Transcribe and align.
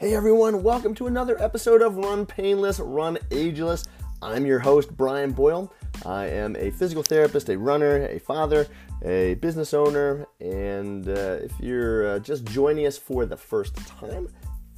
Hey 0.00 0.14
everyone, 0.14 0.62
welcome 0.62 0.94
to 0.94 1.08
another 1.08 1.36
episode 1.42 1.82
of 1.82 1.98
Run 1.98 2.24
Painless, 2.24 2.80
Run 2.80 3.18
Ageless. 3.30 3.84
I'm 4.22 4.46
your 4.46 4.58
host, 4.58 4.96
Brian 4.96 5.30
Boyle. 5.30 5.70
I 6.06 6.24
am 6.24 6.56
a 6.56 6.70
physical 6.70 7.02
therapist, 7.02 7.50
a 7.50 7.58
runner, 7.58 8.06
a 8.06 8.18
father, 8.18 8.66
a 9.04 9.34
business 9.34 9.74
owner, 9.74 10.26
and 10.40 11.06
uh, 11.06 11.40
if 11.42 11.52
you're 11.60 12.12
uh, 12.12 12.18
just 12.18 12.46
joining 12.46 12.86
us 12.86 12.96
for 12.96 13.26
the 13.26 13.36
first 13.36 13.76
time, 13.76 14.30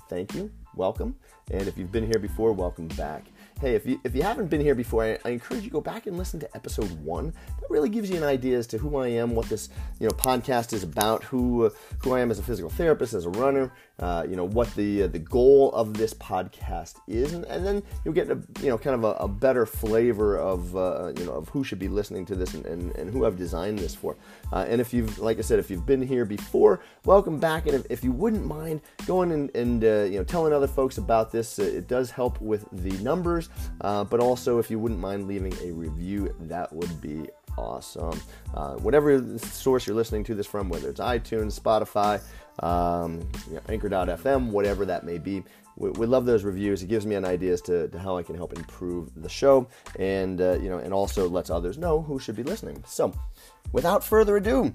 thank 0.09 0.35
you, 0.35 0.51
welcome. 0.75 1.15
And 1.53 1.69
if 1.69 1.79
you've 1.79 1.93
been 1.93 2.05
here 2.05 2.19
before, 2.19 2.53
welcome 2.53 2.89
back 2.89 3.27
hey, 3.63 3.77
if 3.77 3.87
you 3.87 4.01
if 4.03 4.15
you 4.17 4.23
haven't 4.23 4.49
been 4.49 4.61
here 4.61 4.75
before, 4.75 5.05
I, 5.05 5.19
I, 5.25 5.31
encourage 5.31 5.63
you 5.63 5.71
to 5.71 5.73
go 5.73 5.81
back 5.81 6.09
and 6.09 6.19
listen 6.19 6.41
to 6.41 6.57
episode 6.57 6.91
one. 7.05 7.33
That 7.61 7.71
really 7.71 7.89
gives 7.89 8.11
you 8.11 8.17
an 8.17 8.25
idea 8.25 8.59
as 8.59 8.67
to 8.69 8.79
who 8.79 8.97
I 8.97 9.07
am, 9.07 9.37
what 9.37 9.49
this 9.49 9.69
you 10.01 10.09
know 10.09 10.15
podcast 10.15 10.73
is 10.73 10.83
about, 10.83 11.23
who 11.23 11.67
uh, 11.67 11.71
who 12.03 12.13
I 12.13 12.21
am 12.21 12.33
as 12.33 12.41
a 12.41 12.43
physical 12.43 12.71
therapist, 12.71 13.15
as 13.15 13.25
a 13.25 13.31
runner, 13.31 13.73
uh, 14.03 14.27
you 14.29 14.35
know 14.35 14.45
what 14.45 14.75
the 14.75 15.05
uh, 15.05 15.07
the 15.07 15.21
goal 15.21 15.71
of 15.73 15.95
this 15.95 16.13
podcast 16.13 16.97
is, 17.07 17.35
and, 17.35 17.45
and, 17.45 17.65
then 17.65 17.83
you'll 18.05 18.15
get 18.15 18.29
a 18.29 18.39
you 18.61 18.69
know 18.69 18.77
kind 18.77 18.97
of 18.97 19.05
a, 19.05 19.13
a 19.23 19.29
better 19.29 19.65
flavor 19.65 20.37
of 20.37 20.75
uh, 20.75 21.13
you 21.17 21.25
know 21.25 21.35
of 21.35 21.49
who 21.51 21.63
should 21.63 21.79
be 21.79 21.87
listening 21.87 22.27
to 22.27 22.35
this 22.35 22.55
and, 22.55 22.67
and, 22.67 22.97
and 22.97 23.13
who 23.13 23.25
I've 23.25 23.37
designed 23.37 23.79
this 23.79 23.95
for. 23.95 24.17
Uh, 24.53 24.67
and 24.69 24.81
if 24.81 24.93
you've 24.93 25.21
like 25.21 25.39
I 25.39 25.43
said, 25.43 25.61
if 25.61 25.71
you've 25.71 25.87
been 25.87 26.03
here 26.03 26.25
before, 26.25 26.81
welcome 27.05 27.39
back. 27.39 27.67
And 27.67 27.77
if, 27.77 27.87
if 27.91 28.03
you 28.03 28.11
wouldn't 28.11 28.45
mind 28.45 28.81
going 29.07 29.31
and, 29.31 29.55
and 29.55 29.85
uh, 29.85 30.03
you 30.03 30.19
know 30.19 30.25
telling 30.25 30.53
other 30.53 30.67
folks 30.67 30.99
about 30.99 31.31
this, 31.31 31.61
it 31.61 31.87
does 31.87 32.11
help 32.11 32.41
with 32.41 32.67
the 32.73 32.91
numbers. 33.05 33.51
Uh, 33.81 34.05
but 34.05 34.21
also, 34.21 34.59
if 34.59 34.71
you 34.71 34.79
wouldn't 34.79 35.01
mind 35.01 35.27
leaving 35.27 35.55
a 35.63 35.73
review, 35.73 36.35
that 36.41 36.73
would 36.73 37.01
be 37.01 37.29
awesome. 37.59 38.21
Uh, 38.55 38.75
whatever 38.77 39.39
source 39.39 39.87
you're 39.87 39.97
listening 39.97 40.25
to 40.25 40.35
this 40.35 40.47
from, 40.47 40.69
whether 40.69 40.89
it's 40.89 41.01
iTunes, 41.01 41.59
Spotify, 41.59 42.21
um, 42.65 43.21
you 43.49 43.55
know, 43.55 43.61
Anchor.fm, 43.69 44.51
whatever 44.51 44.85
that 44.85 45.05
may 45.05 45.19
be, 45.19 45.43
we, 45.77 45.91
we, 45.91 46.07
love 46.07 46.27
those 46.27 46.45
reviews. 46.45 46.83
It 46.83 46.89
gives 46.89 47.07
me 47.07 47.15
an 47.15 47.25
idea 47.25 47.53
as 47.53 47.63
to, 47.63 47.89
to 47.89 47.99
how 47.99 48.17
I 48.19 48.23
can 48.23 48.37
help 48.37 48.53
improve 48.53 49.11
the 49.23 49.29
show, 49.29 49.67
and 49.99 50.41
uh, 50.41 50.59
you 50.59 50.69
know, 50.69 50.79
and 50.79 50.93
also 50.93 51.29
lets 51.29 51.51
others 51.51 51.79
know 51.79 52.03
who 52.03 52.19
should 52.19 52.37
be 52.37 52.43
listening. 52.43 52.83
So, 52.87 53.13
without 53.73 54.05
further 54.05 54.37
ado, 54.37 54.75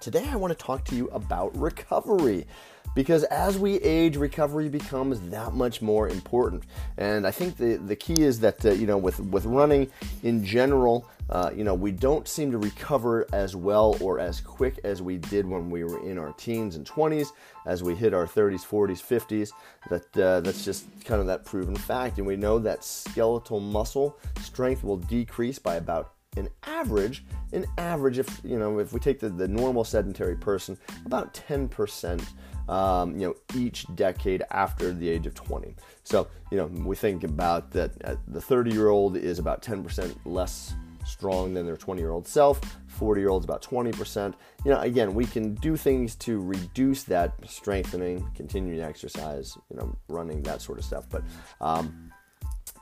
today 0.00 0.28
I 0.30 0.36
want 0.36 0.56
to 0.56 0.64
talk 0.64 0.84
to 0.86 0.94
you 0.94 1.08
about 1.08 1.56
recovery 1.56 2.46
because 2.94 3.24
as 3.24 3.58
we 3.58 3.76
age, 3.80 4.16
recovery 4.16 4.68
becomes 4.68 5.20
that 5.30 5.54
much 5.54 5.80
more 5.82 6.08
important. 6.08 6.64
And 6.98 7.26
I 7.26 7.30
think 7.30 7.56
the, 7.56 7.76
the 7.76 7.96
key 7.96 8.22
is 8.22 8.40
that, 8.40 8.64
uh, 8.64 8.70
you 8.70 8.86
know, 8.86 8.98
with, 8.98 9.20
with 9.20 9.44
running 9.46 9.90
in 10.22 10.44
general, 10.44 11.08
uh, 11.30 11.50
you 11.54 11.64
know, 11.64 11.74
we 11.74 11.90
don't 11.90 12.28
seem 12.28 12.50
to 12.50 12.58
recover 12.58 13.26
as 13.32 13.56
well 13.56 13.96
or 14.00 14.18
as 14.18 14.40
quick 14.40 14.80
as 14.84 15.00
we 15.00 15.16
did 15.16 15.46
when 15.46 15.70
we 15.70 15.84
were 15.84 16.06
in 16.06 16.18
our 16.18 16.32
teens 16.34 16.76
and 16.76 16.86
20s, 16.86 17.28
as 17.64 17.82
we 17.82 17.94
hit 17.94 18.12
our 18.12 18.26
30s, 18.26 18.66
40s, 18.66 19.00
50s. 19.00 19.50
That 19.88 20.16
uh, 20.22 20.40
that's 20.40 20.64
just 20.64 20.84
kind 21.04 21.20
of 21.20 21.26
that 21.28 21.44
proven 21.44 21.74
fact, 21.74 22.18
and 22.18 22.26
we 22.26 22.36
know 22.36 22.58
that 22.58 22.84
skeletal 22.84 23.60
muscle 23.60 24.18
strength 24.40 24.84
will 24.84 24.98
decrease 24.98 25.58
by 25.58 25.76
about 25.76 26.12
an 26.36 26.48
average, 26.64 27.24
an 27.52 27.66
average, 27.78 28.18
if 28.18 28.40
you 28.44 28.58
know, 28.58 28.78
if 28.78 28.92
we 28.92 29.00
take 29.00 29.20
the, 29.20 29.28
the 29.28 29.48
normal 29.48 29.84
sedentary 29.84 30.36
person, 30.36 30.78
about 31.04 31.34
10% 31.34 32.22
um, 32.68 33.18
you 33.18 33.26
know, 33.26 33.34
each 33.54 33.86
decade 33.94 34.42
after 34.50 34.92
the 34.92 35.08
age 35.08 35.26
of 35.26 35.34
20. 35.34 35.74
So, 36.04 36.28
you 36.50 36.56
know, 36.56 36.66
we 36.66 36.96
think 36.96 37.24
about 37.24 37.70
that 37.72 37.92
uh, 38.04 38.16
the 38.28 38.40
30 38.40 38.72
year 38.72 38.88
old 38.88 39.16
is 39.16 39.38
about 39.38 39.62
10% 39.62 40.14
less 40.24 40.74
strong 41.04 41.52
than 41.52 41.66
their 41.66 41.76
20 41.76 42.00
year 42.00 42.10
old 42.10 42.26
self, 42.26 42.60
40 42.86 43.20
year 43.20 43.30
olds 43.30 43.44
about 43.44 43.62
20%. 43.62 44.34
You 44.64 44.70
know, 44.70 44.80
again, 44.80 45.14
we 45.14 45.24
can 45.24 45.54
do 45.56 45.76
things 45.76 46.14
to 46.16 46.40
reduce 46.40 47.02
that 47.04 47.34
strengthening, 47.46 48.28
continuing 48.34 48.80
exercise, 48.80 49.56
you 49.70 49.76
know, 49.76 49.96
running, 50.08 50.42
that 50.44 50.62
sort 50.62 50.78
of 50.78 50.84
stuff. 50.84 51.08
But, 51.08 51.22
um, 51.60 52.11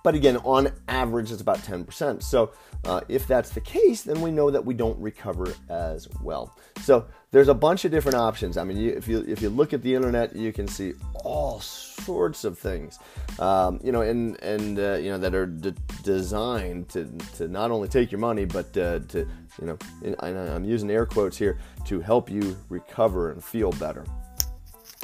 but 0.03 0.15
again, 0.15 0.38
on 0.38 0.72
average, 0.88 1.31
it's 1.31 1.43
about 1.43 1.59
10%. 1.59 2.22
So 2.22 2.53
uh, 2.84 3.03
if 3.09 3.27
that's 3.27 3.50
the 3.50 3.61
case, 3.61 4.03
then 4.03 4.21
we 4.21 4.31
know 4.31 4.50
that 4.50 4.65
we 4.65 4.75
don't 4.75 4.99
recover 4.99 5.53
as 5.69 6.09
well. 6.22 6.56
So 6.81 7.06
there's 7.31 7.49
a 7.49 7.55
bunch 7.55 7.84
of 7.84 7.91
different 7.91 8.16
options. 8.16 8.56
I 8.56 8.65
mean, 8.65 8.77
you, 8.77 8.91
if 8.93 9.06
you 9.06 9.25
if 9.28 9.43
you 9.43 9.50
look 9.50 9.72
at 9.72 9.83
the 9.83 9.94
internet, 9.94 10.34
you 10.34 10.53
can 10.53 10.66
see 10.66 10.94
all 11.25 11.60
sorts 11.60 12.44
of 12.44 12.59
things, 12.59 12.99
um, 13.39 13.78
you 13.84 13.93
know, 13.93 14.00
and 14.00 14.41
and 14.43 14.78
uh, 14.78 14.94
you 14.94 15.10
know 15.10 15.19
that 15.19 15.34
are 15.34 15.47
d- 15.47 15.75
designed 16.03 16.89
to 16.91 17.05
to 17.37 17.47
not 17.47 17.71
only 17.71 17.89
take 17.89 18.10
your 18.10 18.19
money, 18.19 18.47
but 18.47 18.77
uh, 18.77 19.00
to 19.00 19.28
you 19.60 19.66
know, 19.66 19.78
I'm 20.21 20.65
using 20.65 20.91
air 20.91 21.06
quotes 21.06 21.37
here 21.37 21.59
to 21.87 22.00
help 22.00 22.31
you 22.31 22.56
recover 22.69 23.31
and 23.31 23.44
feel 23.44 23.72
better. 23.72 24.05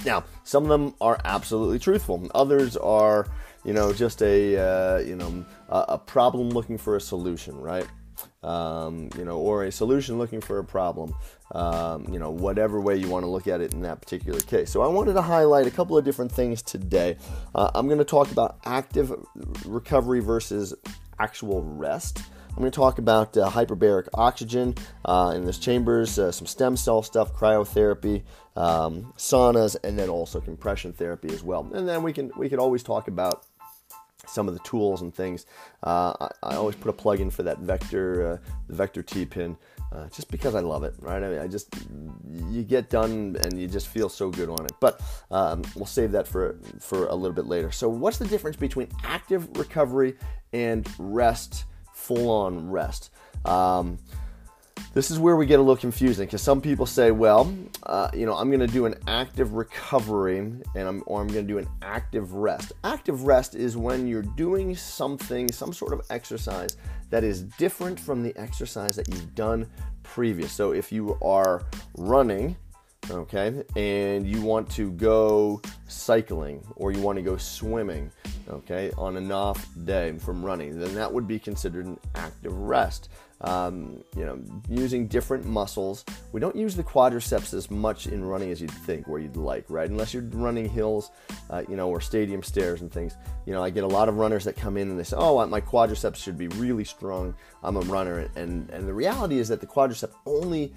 Now, 0.05 0.25
some 0.45 0.63
of 0.65 0.69
them 0.69 0.95
are 1.01 1.19
absolutely 1.25 1.79
truthful. 1.79 2.29
Others 2.35 2.77
are 2.77 3.29
you 3.67 3.73
know, 3.73 3.93
just 3.93 4.23
a 4.23 4.57
uh, 4.57 4.99
you 4.99 5.17
know 5.17 5.45
a, 5.69 5.99
problem 5.99 6.51
looking 6.51 6.79
for 6.79 6.95
a 6.95 7.01
solution, 7.01 7.57
right? 7.57 7.87
Um, 8.45 9.11
you 9.19 9.25
know, 9.25 9.39
or 9.39 9.65
a 9.65 9.73
solution 9.73 10.19
looking 10.19 10.41
for 10.41 10.61
a 10.61 10.65
problem. 10.65 11.15
Um, 11.53 12.07
you 12.11 12.21
know, 12.21 12.31
whatever 12.31 12.81
way 12.81 12.97
you 12.97 13.09
want 13.09 13.25
to 13.25 13.29
look 13.29 13.49
at 13.49 13.61
it 13.61 13.73
in 13.73 13.83
that 13.83 14.01
particular 14.01 14.41
case. 14.41 14.71
So 14.71 14.83
I 14.83 14.87
wanted 14.87 15.15
to 15.15 15.23
highlight 15.23 15.67
a 15.67 15.71
couple 15.71 15.99
of 15.99 16.05
different 16.05 16.31
things 16.31 16.63
today. 16.63 17.19
Uh, 17.55 17.71
I'm 17.75 17.87
going 17.87 17.99
to 17.99 18.05
talk 18.05 18.31
about 18.31 18.59
active 18.65 19.13
recovery 19.65 20.21
versus 20.21 20.73
actual 21.19 21.63
rest. 21.63 22.23
I'm 22.57 22.63
going 22.63 22.73
to 22.73 22.77
talk 22.77 22.99
about 22.99 23.37
uh, 23.37 23.51
hyperbaric 23.51 24.09
oxygen 24.15 24.77
uh, 25.05 25.35
in 25.37 25.45
those 25.45 25.59
chambers, 25.59 26.19
uh, 26.19 26.33
some 26.33 26.47
stem 26.47 26.77
cell 26.77 27.03
stuff, 27.03 27.35
cryotherapy, 27.35 28.23
um, 28.57 29.13
saunas, 29.19 29.77
and 29.85 29.99
then 29.99 30.09
also 30.09 30.41
compression 30.41 30.95
therapy 30.95 31.29
as 31.35 31.43
well. 31.43 31.69
And 31.75 31.87
then 31.87 32.03
we 32.03 32.15
can 32.15 32.31
we 32.37 32.49
could 32.49 32.59
always 32.59 32.83
talk 32.83 33.09
about 33.09 33.45
some 34.27 34.49
of 34.49 34.55
the 34.55 34.61
tools 34.61 35.03
and 35.03 35.15
things. 35.15 35.47
Uh, 35.83 36.15
I, 36.21 36.55
I, 36.55 36.57
always 36.57 36.77
put 36.77 36.89
a 36.89 36.93
plug 36.93 37.21
in 37.21 37.31
for 37.31 37.43
that 37.45 37.59
Vector, 37.59 38.33
uh, 38.33 38.49
the 38.69 38.75
Vector 38.75 39.03
T 39.03 39.25
pin, 39.25 39.57
uh, 39.93 40.09
just 40.09 40.31
because 40.31 40.55
I 40.55 40.61
love 40.61 40.85
it, 40.85 40.95
right? 41.01 41.23
I 41.23 41.29
mean, 41.29 41.39
I 41.39 41.47
just 41.47 41.75
you 42.51 42.63
get 42.63 42.91
done 42.91 43.37
and 43.41 43.59
you 43.59 43.69
just 43.69 43.89
feel 43.89 44.09
so 44.09 44.31
good 44.31 44.49
on 44.49 44.65
it. 44.65 44.73
But 44.81 45.01
um, 45.31 45.63
we'll 45.75 45.87
save 45.87 46.13
that 46.13 46.27
for 46.27 46.59
for 46.81 47.07
a 47.07 47.15
little 47.15 47.35
bit 47.35 47.47
later. 47.47 47.71
So, 47.71 47.89
what's 47.89 48.19
the 48.19 48.27
difference 48.27 48.57
between 48.57 48.89
active 49.05 49.57
recovery 49.57 50.17
and 50.53 50.89
rest, 50.99 51.65
full 51.95 52.31
on 52.31 52.71
rest? 52.71 53.11
Um, 53.45 53.99
this 54.97 55.11
is 55.11 55.19
where 55.19 55.37
we 55.37 55.45
get 55.45 55.59
a 55.59 55.63
little 55.63 55.77
confusing 55.77 56.25
because 56.25 56.41
some 56.41 56.59
people 56.59 56.87
say, 56.87 57.11
well, 57.11 57.55
uh, 57.83 58.09
you 58.15 58.25
know, 58.25 58.33
I'm 58.33 58.49
going 58.49 58.61
to 58.61 58.67
do 58.67 58.87
an 58.87 58.95
active 59.07 59.53
recovery 59.53 60.39
and 60.39 60.65
I'm, 60.75 61.03
or 61.05 61.21
I'm 61.21 61.27
going 61.27 61.47
to 61.47 61.53
do 61.53 61.59
an 61.59 61.69
active 61.83 62.33
rest. 62.33 62.73
Active 62.83 63.25
rest 63.25 63.55
is 63.55 63.77
when 63.77 64.07
you're 64.07 64.23
doing 64.23 64.75
something, 64.75 65.53
some 65.53 65.75
sort 65.75 65.93
of 65.93 66.01
exercise 66.09 66.79
that 67.11 67.25
is 67.25 67.43
different 67.43 68.01
from 68.01 68.23
the 68.23 68.35
exercise 68.39 68.97
that 68.97 69.07
you've 69.09 69.35
done 69.35 69.69
previous. 70.03 70.51
So 70.51 70.73
if 70.73 70.91
you 70.91 71.19
are 71.21 71.67
running, 71.99 72.57
okay, 73.11 73.65
and 73.77 74.27
you 74.27 74.41
want 74.41 74.71
to 74.71 74.93
go 74.93 75.61
cycling 75.89 76.67
or 76.75 76.91
you 76.91 77.03
want 77.03 77.17
to 77.17 77.23
go 77.23 77.37
swimming, 77.37 78.11
okay, 78.49 78.91
on 78.97 79.19
an 79.19 79.31
off 79.31 79.69
day 79.85 80.17
from 80.17 80.43
running, 80.43 80.81
then 80.81 80.95
that 80.95 81.13
would 81.13 81.29
be 81.29 81.39
considered 81.39 81.85
an 81.85 81.99
active 82.15 82.55
rest 82.55 83.11
um, 83.43 84.03
you 84.17 84.25
know, 84.25 84.41
using 84.69 85.07
different 85.07 85.45
muscles. 85.45 86.05
We 86.33 86.41
don't 86.41 86.57
use 86.57 86.75
the 86.75 86.83
quadriceps 86.83 87.53
as 87.53 87.71
much 87.71 88.07
in 88.07 88.25
running 88.25 88.51
as 88.51 88.61
you'd 88.61 88.71
think, 88.71 89.09
or 89.09 89.19
you'd 89.19 89.37
like, 89.37 89.67
right? 89.69 89.89
Unless 89.89 90.15
you're 90.15 90.23
running 90.23 90.69
hills, 90.69 91.11
uh, 91.51 91.63
you 91.69 91.77
know, 91.77 91.89
or 91.89 92.01
stadium 92.01 92.43
stairs 92.43 92.81
and 92.81 92.91
things. 92.91 93.17
You 93.45 93.53
know, 93.53 93.63
I 93.63 93.71
get 93.71 93.85
a 93.85 93.89
lot 93.89 94.09
of 94.09 94.17
runners 94.17 94.45
that 94.45 94.57
come 94.57 94.77
in 94.77 94.89
and 94.91 94.99
they 94.99 95.05
say, 95.05 95.17
"Oh, 95.19 95.45
my 95.47 95.61
quadriceps 95.61 96.17
should 96.17 96.39
be 96.39 96.49
really 96.49 96.85
strong. 96.85 97.35
I'm 97.63 97.77
a 97.77 97.81
runner," 97.81 98.31
and 98.37 98.71
and 98.71 98.89
the 98.89 98.95
reality 98.95 99.39
is 99.39 99.49
that 99.49 99.61
the 99.61 99.67
quadricep 99.67 100.13
only 100.25 100.73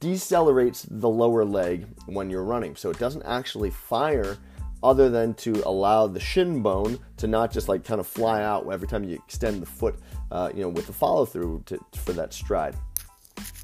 decelerates 0.00 0.86
the 0.88 1.08
lower 1.08 1.44
leg 1.44 1.86
when 2.06 2.28
you're 2.28 2.44
running, 2.44 2.76
so 2.76 2.90
it 2.90 2.98
doesn't 2.98 3.22
actually 3.22 3.70
fire 3.70 4.36
other 4.82 5.08
than 5.08 5.34
to 5.34 5.62
allow 5.66 6.06
the 6.06 6.20
shin 6.20 6.62
bone 6.62 6.98
to 7.16 7.26
not 7.26 7.52
just 7.52 7.68
like 7.68 7.84
kind 7.84 8.00
of 8.00 8.06
fly 8.06 8.42
out 8.42 8.70
every 8.70 8.88
time 8.88 9.04
you 9.04 9.14
extend 9.14 9.62
the 9.62 9.66
foot, 9.66 9.96
uh, 10.30 10.50
you 10.54 10.60
know, 10.60 10.68
with 10.68 10.86
the 10.86 10.92
follow 10.92 11.24
through 11.24 11.64
for 11.96 12.12
that 12.12 12.32
stride. 12.32 12.76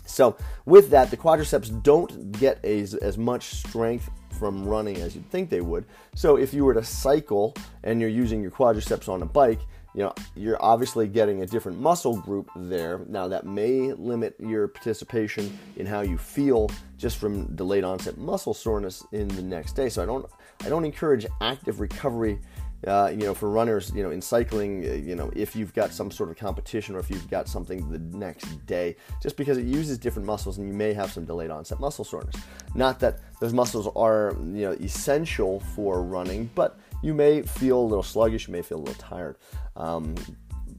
So 0.07 0.37
with 0.67 0.91
that, 0.91 1.11
the 1.11 1.17
quadriceps 1.17 1.83
don't 1.83 2.33
get 2.33 2.63
as, 2.65 2.95
as 2.95 3.17
much 3.17 3.45
strength 3.45 4.11
from 4.39 4.67
running 4.67 4.97
as 4.97 5.15
you'd 5.15 5.31
think 5.31 5.49
they 5.49 5.61
would. 5.61 5.87
So 6.15 6.37
if 6.37 6.53
you 6.53 6.65
were 6.65 6.75
to 6.75 6.85
cycle 6.85 7.55
and 7.85 8.01
you're 8.01 8.11
using 8.11 8.43
your 8.43 8.51
quadriceps 8.51 9.09
on 9.09 9.23
a 9.23 9.27
bike, 9.27 9.61
you 9.95 10.03
know, 10.03 10.15
you're 10.35 10.63
obviously 10.63 11.07
getting 11.07 11.43
a 11.43 11.47
different 11.47 11.79
muscle 11.79 12.17
group 12.17 12.51
there. 12.57 13.01
Now 13.09 13.29
that 13.29 13.47
may 13.47 13.93
limit 13.93 14.35
your 14.39 14.69
participation 14.69 15.59
in 15.77 15.87
how 15.87 16.01
you 16.01 16.17
feel 16.17 16.71
just 16.97 17.19
from 17.19 17.55
delayed 17.57 17.85
onset 17.85 18.17
muscle 18.17 18.55
soreness 18.55 19.05
in 19.13 19.29
the 19.29 19.43
next 19.43 19.75
day. 19.77 19.89
So 19.89 20.03
I 20.03 20.07
don't 20.07 20.27
I 20.65 20.69
don't 20.69 20.85
encourage 20.85 21.27
active 21.41 21.81
recovery 21.81 22.39
uh, 22.87 23.13
you 23.13 23.25
know, 23.25 23.35
for 23.35 23.49
runners, 23.49 23.93
you 23.95 24.03
know, 24.03 24.11
in 24.11 24.21
cycling, 24.21 24.85
uh, 24.85 24.93
you 24.95 25.15
know, 25.15 25.31
if 25.37 25.55
you've 25.55 25.73
got 25.73 25.93
some 25.93 26.11
sort 26.11 26.31
of 26.31 26.37
competition 26.37 26.97
or 26.97 26.99
if 26.99 27.11
you've 27.11 27.31
got 27.31 27.49
something 27.49 27.89
the 27.91 27.99
next 28.17 28.67
day, 28.67 28.97
just 29.23 29.37
because 29.37 29.57
it 29.57 29.65
uses 29.65 29.99
different 29.99 30.27
muscles 30.27 30.59
and 30.59 30.67
you 30.67 30.75
may 30.75 30.93
have 30.93 31.13
some 31.13 31.25
delayed 31.25 31.51
onset 31.51 31.79
muscle 31.79 32.05
soreness. 32.05 32.35
Not 32.75 32.99
that 33.01 33.21
those 33.41 33.53
muscles 33.53 33.89
are, 33.95 34.35
you 34.41 34.63
know, 34.63 34.73
essential 34.73 35.61
for 35.77 36.03
running, 36.03 36.51
but 36.55 36.79
you 37.03 37.15
may 37.15 37.43
feel 37.43 37.79
a 37.79 37.87
little 37.87 38.03
sluggish, 38.03 38.49
you 38.49 38.53
may 38.53 38.63
feel 38.63 38.79
a 38.79 38.85
little 38.85 38.95
tired. 38.95 39.37
Um, 39.77 40.17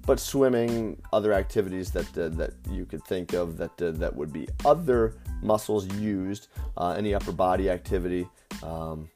but 0.06 0.20
swimming, 0.20 1.02
other 1.14 1.32
activities 1.32 1.90
that 1.92 2.18
uh, 2.18 2.28
that 2.36 2.52
you 2.70 2.86
could 2.86 3.02
think 3.06 3.32
of 3.32 3.56
that 3.56 3.82
uh, 3.82 3.92
that 3.92 4.14
would 4.14 4.34
be 4.34 4.50
other 4.66 5.16
muscles 5.42 5.88
used, 5.94 6.50
uh, 6.76 6.94
any 6.98 7.14
upper 7.14 7.32
body 7.32 7.70
activity, 7.70 8.28
um, 8.64 9.10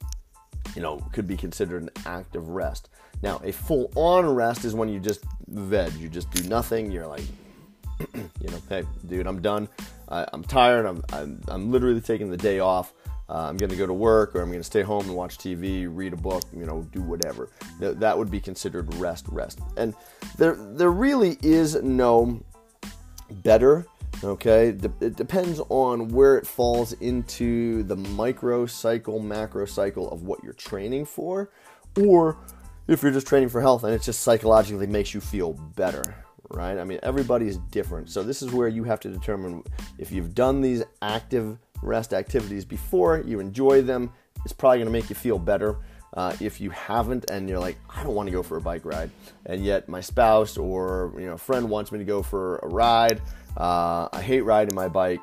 you 0.76 0.82
know, 0.82 0.98
could 1.12 1.28
be 1.28 1.38
considered 1.38 1.84
an 1.84 1.90
active 2.06 2.48
rest. 2.50 2.90
Now, 3.24 3.42
a 3.44 3.52
full 3.52 3.92
on 3.96 4.26
rest 4.28 4.66
is 4.66 4.76
when 4.76 4.90
you 4.90 5.00
just 5.00 5.24
veg, 5.48 5.94
you 5.94 6.10
just 6.10 6.30
do 6.32 6.48
nothing. 6.48 6.92
You're 6.92 7.08
like, 7.08 7.24
you 8.16 8.50
know, 8.50 8.62
hey, 8.70 8.84
dude, 9.08 9.28
I'm 9.28 9.42
done. 9.42 9.68
I, 10.10 10.28
am 10.34 10.44
tired. 10.44 10.86
I'm, 10.86 11.04
I'm, 11.12 11.42
I'm 11.48 11.72
literally 11.72 12.02
taking 12.02 12.30
the 12.30 12.38
day 12.38 12.60
off. 12.60 12.94
Uh, 13.30 13.48
I'm 13.50 13.58
going 13.58 13.70
to 13.70 13.76
go 13.76 13.86
to 13.86 13.94
work 13.94 14.36
or 14.36 14.42
I'm 14.42 14.48
going 14.48 14.60
to 14.60 14.64
stay 14.64 14.84
home 14.84 15.06
and 15.06 15.16
watch 15.16 15.38
TV, 15.38 15.88
read 15.90 16.14
a 16.14 16.18
book, 16.18 16.44
you 16.56 16.66
know, 16.66 16.88
do 16.94 17.02
whatever. 17.02 17.50
That, 17.80 18.00
that 18.00 18.18
would 18.18 18.32
be 18.32 18.40
considered 18.40 18.94
rest, 18.96 19.26
rest. 19.30 19.60
And 19.76 19.94
there, 20.38 20.56
there 20.56 20.92
really 20.92 21.38
is 21.42 21.76
no 21.76 22.42
better 23.44 23.86
Okay, 24.24 24.70
it 24.70 25.16
depends 25.16 25.62
on 25.70 26.08
where 26.10 26.38
it 26.38 26.48
falls 26.48 26.94
into 26.94 27.84
the 27.84 27.96
micro 27.96 28.66
cycle, 28.66 29.20
macro 29.20 29.66
cycle 29.66 30.10
of 30.12 30.24
what 30.24 30.44
you're 30.44 30.54
training 30.54 31.06
for, 31.06 31.52
or 32.02 32.38
if 32.88 33.04
you're 33.04 33.12
just 33.12 33.28
training 33.28 33.50
for 33.50 33.62
health 33.62 33.84
and 33.84 33.94
it 33.94 34.02
just 34.02 34.22
psychologically 34.22 34.88
makes 34.88 35.14
you 35.14 35.22
feel 35.22 35.54
better, 35.54 36.24
right? 36.50 36.80
I 36.80 36.84
mean, 36.84 37.00
everybody 37.04 37.48
is 37.48 37.58
different. 37.70 38.10
So, 38.10 38.24
this 38.24 38.42
is 38.42 38.52
where 38.52 38.68
you 38.68 38.84
have 38.86 39.00
to 39.02 39.10
determine 39.10 39.64
if 40.00 40.12
you've 40.12 40.34
done 40.34 40.62
these 40.62 40.84
active 41.04 41.60
rest 41.84 42.14
activities 42.14 42.66
before, 42.66 43.22
you 43.26 43.40
enjoy 43.40 43.84
them, 43.84 44.12
it's 44.44 44.54
probably 44.54 44.84
to 44.84 44.90
make 44.90 45.10
you 45.10 45.16
feel 45.16 45.38
better. 45.38 45.78
Uh, 46.14 46.36
if 46.40 46.60
you 46.60 46.72
haven't 46.72 47.30
and 47.30 47.48
you're 47.48 47.60
like, 47.60 47.78
I 47.90 48.02
don't 48.02 48.16
want 48.16 48.28
to 48.28 48.32
go 48.32 48.42
for 48.42 48.58
a 48.58 48.62
bike 48.62 48.86
ride, 48.86 49.12
and 49.46 49.64
yet 49.64 49.88
my 49.88 50.02
spouse 50.02 50.58
or 50.58 51.14
you 51.18 51.28
know 51.28 51.38
friend 51.38 51.70
wants 51.70 51.92
me 51.92 52.00
to 52.00 52.06
go 52.06 52.24
for 52.24 52.58
a 52.60 52.68
ride, 52.68 53.22
uh, 53.58 54.08
I 54.14 54.22
hate 54.22 54.42
riding 54.42 54.76
my 54.76 54.88
bike. 54.88 55.22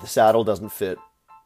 The 0.00 0.06
saddle 0.06 0.44
doesn't 0.44 0.70
fit. 0.70 0.98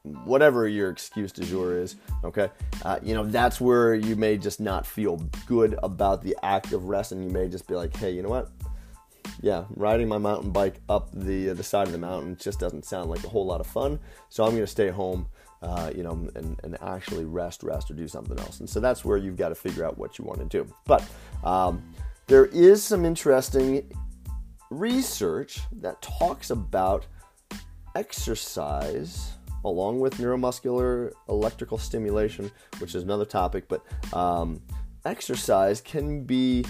Whatever 0.02 0.68
your 0.68 0.90
excuse 0.90 1.32
du 1.32 1.44
jour 1.44 1.78
is, 1.78 1.96
okay, 2.22 2.50
uh, 2.84 2.98
you 3.02 3.14
know 3.14 3.24
that's 3.24 3.58
where 3.58 3.94
you 3.94 4.16
may 4.16 4.36
just 4.36 4.60
not 4.60 4.86
feel 4.86 5.16
good 5.46 5.78
about 5.82 6.22
the 6.22 6.36
active 6.42 6.84
rest, 6.84 7.12
and 7.12 7.24
you 7.24 7.30
may 7.30 7.48
just 7.48 7.66
be 7.66 7.74
like, 7.74 7.96
hey, 7.96 8.10
you 8.10 8.22
know 8.22 8.28
what? 8.28 8.50
Yeah, 9.40 9.64
riding 9.74 10.06
my 10.06 10.18
mountain 10.18 10.50
bike 10.50 10.80
up 10.90 11.08
the 11.12 11.50
uh, 11.50 11.54
the 11.54 11.62
side 11.62 11.86
of 11.86 11.92
the 11.92 11.98
mountain 11.98 12.36
just 12.38 12.60
doesn't 12.60 12.84
sound 12.84 13.08
like 13.08 13.24
a 13.24 13.28
whole 13.28 13.46
lot 13.46 13.60
of 13.60 13.66
fun. 13.66 13.98
So 14.28 14.44
I'm 14.44 14.54
to 14.56 14.66
stay 14.66 14.90
home, 14.90 15.26
uh, 15.62 15.90
you 15.96 16.02
know, 16.02 16.28
and, 16.34 16.60
and 16.62 16.76
actually 16.82 17.24
rest, 17.24 17.62
rest, 17.62 17.90
or 17.90 17.94
do 17.94 18.06
something 18.06 18.38
else. 18.38 18.60
And 18.60 18.68
so 18.68 18.80
that's 18.80 19.06
where 19.06 19.16
you've 19.16 19.38
got 19.38 19.48
to 19.48 19.54
figure 19.54 19.86
out 19.86 19.96
what 19.96 20.18
you 20.18 20.26
want 20.26 20.40
to 20.40 20.44
do. 20.46 20.70
But 20.84 21.02
um, 21.42 21.82
there 22.26 22.46
is 22.46 22.84
some 22.84 23.06
interesting 23.06 23.90
research 24.78 25.60
that 25.80 26.00
talks 26.02 26.50
about 26.50 27.06
exercise 27.94 29.32
along 29.64 29.98
with 29.98 30.18
neuromuscular 30.18 31.12
electrical 31.28 31.78
stimulation, 31.78 32.50
which 32.78 32.94
is 32.94 33.02
another 33.02 33.24
topic, 33.24 33.66
but 33.68 33.82
um, 34.12 34.60
exercise 35.04 35.80
can 35.80 36.22
be 36.22 36.64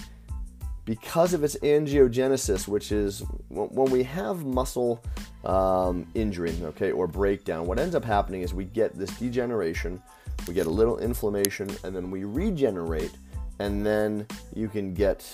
because 0.85 1.33
of 1.33 1.43
its 1.43 1.55
angiogenesis, 1.57 2.67
which 2.67 2.91
is 2.91 3.23
when 3.49 3.89
we 3.91 4.03
have 4.03 4.45
muscle 4.45 5.03
um, 5.43 6.07
injury, 6.13 6.55
okay, 6.61 6.91
or 6.91 7.07
breakdown, 7.07 7.65
what 7.65 7.79
ends 7.79 7.95
up 7.95 8.05
happening 8.05 8.41
is 8.41 8.53
we 8.53 8.65
get 8.65 8.95
this 8.97 9.09
degeneration, 9.17 10.01
we 10.47 10.53
get 10.53 10.67
a 10.67 10.69
little 10.69 10.99
inflammation, 10.99 11.69
and 11.83 11.95
then 11.95 12.11
we 12.11 12.23
regenerate, 12.23 13.11
and 13.59 13.85
then 13.85 14.27
you 14.53 14.69
can 14.69 14.93
get 14.93 15.27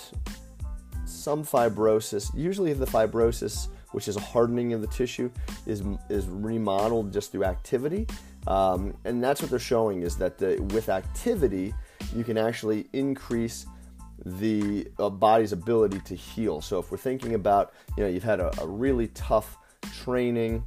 some 1.12 1.44
fibrosis. 1.44 2.30
Usually, 2.36 2.74
the 2.74 2.86
fibrosis, 2.86 3.68
which 3.92 4.08
is 4.08 4.16
a 4.16 4.22
hardening 4.22 4.74
of 4.74 4.82
the 4.82 4.88
tissue, 4.88 5.30
is 5.66 5.84
is 6.10 6.28
remodeled 6.28 7.12
just 7.14 7.32
through 7.32 7.44
activity, 7.44 8.08
um, 8.48 8.96
and 9.06 9.24
that's 9.24 9.42
what 9.42 9.50
they're 9.50 9.60
showing 9.60 10.02
is 10.02 10.16
that 10.18 10.38
the, 10.38 10.58
with 10.74 10.90
activity, 10.90 11.74
you 12.16 12.24
can 12.24 12.38
actually 12.38 12.88
increase 12.94 13.66
the 14.26 14.88
uh, 15.00 15.10
body's 15.10 15.52
ability 15.52 16.00
to 16.02 16.16
heal. 16.16 16.62
So 16.62 16.80
if 16.80 16.92
we're 16.92 16.98
thinking 16.98 17.34
about, 17.34 17.74
you 17.98 18.04
know, 18.04 18.10
you've 18.10 18.24
had 18.24 18.40
a, 18.40 18.52
a 18.62 18.68
really 18.68 19.08
tough 19.10 19.58
training 20.04 20.66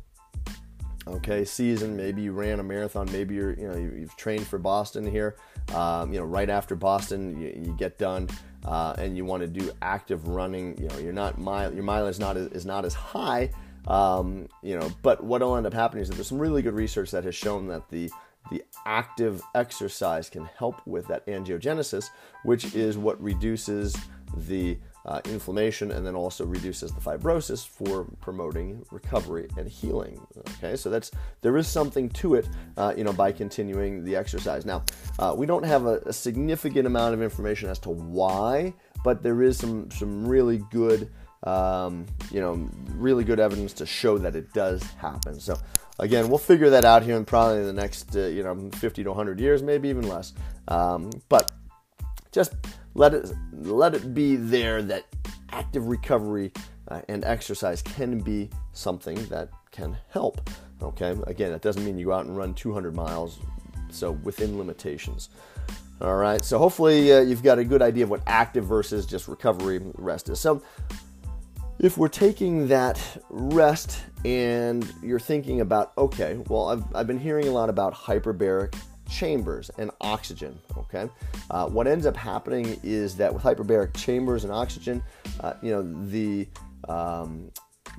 okay 1.07 1.45
season 1.45 1.97
maybe 1.97 2.23
you 2.23 2.33
ran 2.33 2.61
a 2.61 2.63
marathon 2.63 3.07
maybe 3.13 3.35
you're 3.35 3.53
you 3.53 3.69
know 3.69 3.77
you've 3.77 4.17
trained 4.17 4.47
for 4.47 4.59
boston 4.59 5.05
here 5.05 5.37
um, 5.73 6.13
you 6.13 6.19
know 6.19 6.27
right 6.27 6.51
after 6.51 6.75
boston 6.75 7.41
you, 7.41 7.49
you 7.65 7.77
get 7.79 7.99
done 7.99 8.29
uh, 8.65 8.95
and 8.99 9.17
you 9.17 9.25
want 9.25 9.43
to 9.43 9.47
do 9.47 9.71
active 9.83 10.27
running, 10.29 10.77
you 10.81 10.89
know, 10.89 10.99
you're 10.99 11.13
not 11.13 11.39
mile, 11.39 11.73
your 11.73 11.83
mileage 11.83 12.13
is 12.13 12.21
not 12.21 12.37
is 12.37 12.65
not 12.65 12.85
as 12.85 12.95
high, 12.95 13.51
um, 13.87 14.49
you 14.63 14.79
know. 14.79 14.91
But 15.03 15.23
what 15.23 15.43
will 15.43 15.57
end 15.57 15.67
up 15.67 15.75
happening 15.75 16.03
is 16.03 16.09
that 16.09 16.15
there's 16.15 16.29
some 16.29 16.39
really 16.39 16.63
good 16.63 16.75
research 16.75 17.11
that 17.11 17.25
has 17.25 17.35
shown 17.35 17.69
that 17.69 17.89
the 17.91 18.11
the 18.51 18.63
active 18.87 19.43
exercise 19.55 20.29
can 20.31 20.45
help 20.57 20.87
with 20.87 21.07
that 21.09 21.27
angiogenesis, 21.27 22.11
which 22.43 22.75
is 22.75 22.97
what 22.97 23.23
reduces 23.23 23.97
the 24.49 24.79
uh, 25.07 25.21
inflammation 25.27 25.91
and 25.91 26.07
then 26.07 26.15
also 26.15 26.45
reduces 26.47 26.93
the 26.93 27.01
fibrosis 27.01 27.67
for 27.67 28.05
promoting 28.21 28.85
recovery 28.91 29.49
and 29.57 29.69
healing. 29.69 30.21
Okay, 30.57 30.77
so 30.77 30.89
that's 30.89 31.11
there 31.43 31.57
is 31.57 31.69
something 31.69 32.09
to 32.11 32.35
it, 32.37 32.49
uh, 32.77 32.95
you 32.97 33.05
know, 33.05 33.13
by 33.13 33.31
continuing 33.31 34.05
the 34.05 34.17
exercise. 34.17 34.65
Now, 34.65 34.83
uh, 35.19 35.35
we 35.37 35.47
don't 35.47 35.65
have 35.65 35.87
a, 35.87 35.99
a, 36.07 36.13
significant 36.13 36.87
amount 36.87 37.15
of 37.15 37.23
information 37.23 37.69
as 37.69 37.79
to 37.81 37.91
why, 37.91 38.73
but 39.03 39.23
there 39.23 39.43
is 39.43 39.59
some 39.59 39.91
some 39.91 40.27
really 40.27 40.59
good, 40.71 41.11
um, 41.43 42.07
you 42.31 42.41
know, 42.41 42.69
really 42.95 43.25
good 43.25 43.41
evidence 43.41 43.75
to 43.75 43.87
show 43.87 44.17
that 44.19 44.35
it 44.35 44.53
does 44.53 44.83
happen. 44.83 45.39
So. 45.41 45.57
Again, 46.01 46.29
we'll 46.29 46.39
figure 46.39 46.71
that 46.71 46.85
out 46.85 47.05
here 47.05 47.17
in 47.17 47.25
probably 47.25 47.59
in 47.59 47.67
the 47.67 47.73
next, 47.73 48.17
uh, 48.17 48.23
you 48.23 48.43
know, 48.43 48.69
50 48.69 49.05
to 49.05 49.11
100 49.11 49.39
years, 49.39 49.63
maybe 49.63 49.89
even 49.91 50.09
less. 50.09 50.33
Um, 50.67 51.11
but 51.29 51.53
just 52.33 52.53
let 52.95 53.15
it 53.15 53.33
let 53.53 53.95
it 53.95 54.15
be 54.15 54.37
there 54.37 54.83
that 54.83 55.07
active 55.51 55.87
recovery 55.87 56.53
uh, 56.89 57.01
and 57.09 57.25
exercise 57.25 57.83
can 57.83 58.19
be 58.19 58.51
something 58.73 59.17
that 59.27 59.49
can 59.71 59.97
help. 60.11 60.51
Okay, 60.83 61.17
again, 61.27 61.51
that 61.53 61.63
doesn't 61.63 61.85
mean 61.85 61.99
you 61.99 62.07
go 62.07 62.13
out 62.13 62.27
and 62.27 62.37
run 62.37 62.55
200 62.55 62.95
miles, 62.95 63.39
so 63.91 64.13
within 64.13 64.59
limitations. 64.59 65.31
All 66.01 66.17
right, 66.17 66.45
so 66.45 66.59
hopefully 66.59 67.13
uh, 67.13 67.21
you've 67.21 67.43
got 67.43 67.59
a 67.59 67.65
good 67.65 67.81
idea 67.81 68.05
of 68.05 68.11
what 68.11 68.23
active 68.27 68.67
versus 68.67 69.07
just 69.07 69.29
recovery 69.29 69.81
rest 69.95 70.29
is. 70.29 70.41
So, 70.41 70.63
if 71.79 71.97
we're 71.99 72.09
taking 72.09 72.69
that 72.69 73.01
rest 73.31 74.01
and 74.25 74.91
you're 75.03 75.21
thinking 75.21 75.61
about, 75.61 75.93
okay, 75.99 76.39
well, 76.49 76.69
I've, 76.69 76.85
I've 76.95 77.07
been 77.07 77.19
hearing 77.19 77.49
a 77.49 77.51
lot 77.51 77.69
about 77.69 77.95
hyperbaric 77.95 78.75
chambers 79.15 79.71
and 79.79 79.91
oxygen. 80.01 80.59
Okay, 80.77 81.09
uh, 81.51 81.69
what 81.69 81.87
ends 81.87 82.07
up 82.07 82.17
happening 82.17 82.79
is 82.83 83.17
that 83.17 83.33
with 83.33 83.43
hyperbaric 83.43 83.95
chambers 83.97 84.45
and 84.45 84.53
oxygen, 84.53 85.03
uh, 85.41 85.55
you 85.63 85.71
know 85.71 86.09
the 86.09 86.49
um, 86.89 87.51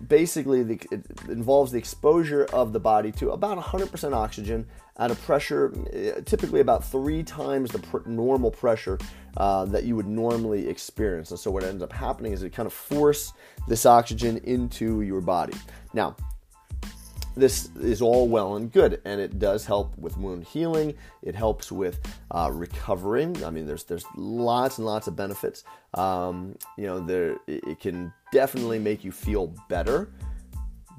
basically 0.08 0.64
the, 0.64 0.80
it 0.92 1.06
involves 1.30 1.72
the 1.72 1.78
exposure 1.78 2.46
of 2.54 2.74
the 2.74 2.80
body 2.80 3.12
to 3.14 3.32
about 3.32 3.58
100% 3.58 4.14
oxygen 4.14 4.66
at 4.98 5.12
a 5.12 5.16
pressure 5.16 5.74
uh, 5.94 6.22
typically 6.26 6.60
about 6.60 6.84
three 6.84 7.24
times 7.24 7.72
the 7.72 7.80
pr- 7.80 7.98
normal 8.06 8.52
pressure 8.52 8.98
uh, 9.38 9.66
that 9.66 9.84
you 9.84 9.96
would 9.96 10.08
normally 10.08 10.68
experience. 10.68 11.32
And 11.32 11.40
so 11.40 11.52
what 11.52 11.64
ends 11.64 11.84
up 11.84 11.92
happening 11.92 12.32
is 12.32 12.44
it 12.44 12.52
kind 12.52 12.68
of 12.68 12.74
force 12.74 13.34
this 13.68 13.86
oxygen 13.86 14.38
into 14.44 15.02
your 15.02 15.22
body. 15.22 15.54
Now 15.94 16.16
this 17.36 17.70
is 17.80 18.02
all 18.02 18.28
well 18.28 18.56
and 18.56 18.72
good, 18.72 19.02
and 19.06 19.20
it 19.20 19.40
does 19.40 19.66
help 19.66 19.98
with 19.98 20.18
wound 20.18 20.46
healing. 20.46 20.94
It 21.22 21.36
helps 21.36 21.72
with 21.72 22.00
uh, 22.32 22.50
recovering. 22.54 23.44
I 23.44 23.50
mean, 23.50 23.66
there's 23.66 23.84
there's 23.84 24.06
lots 24.16 24.78
and 24.78 24.86
lots 24.86 25.08
of 25.08 25.16
benefits. 25.16 25.64
Um, 25.94 26.58
you 26.78 26.86
know, 26.86 27.00
there 27.00 27.38
it 27.48 27.80
can 27.80 28.14
definitely 28.32 28.80
make 28.80 29.04
you 29.04 29.12
feel 29.12 29.54
better 29.70 30.10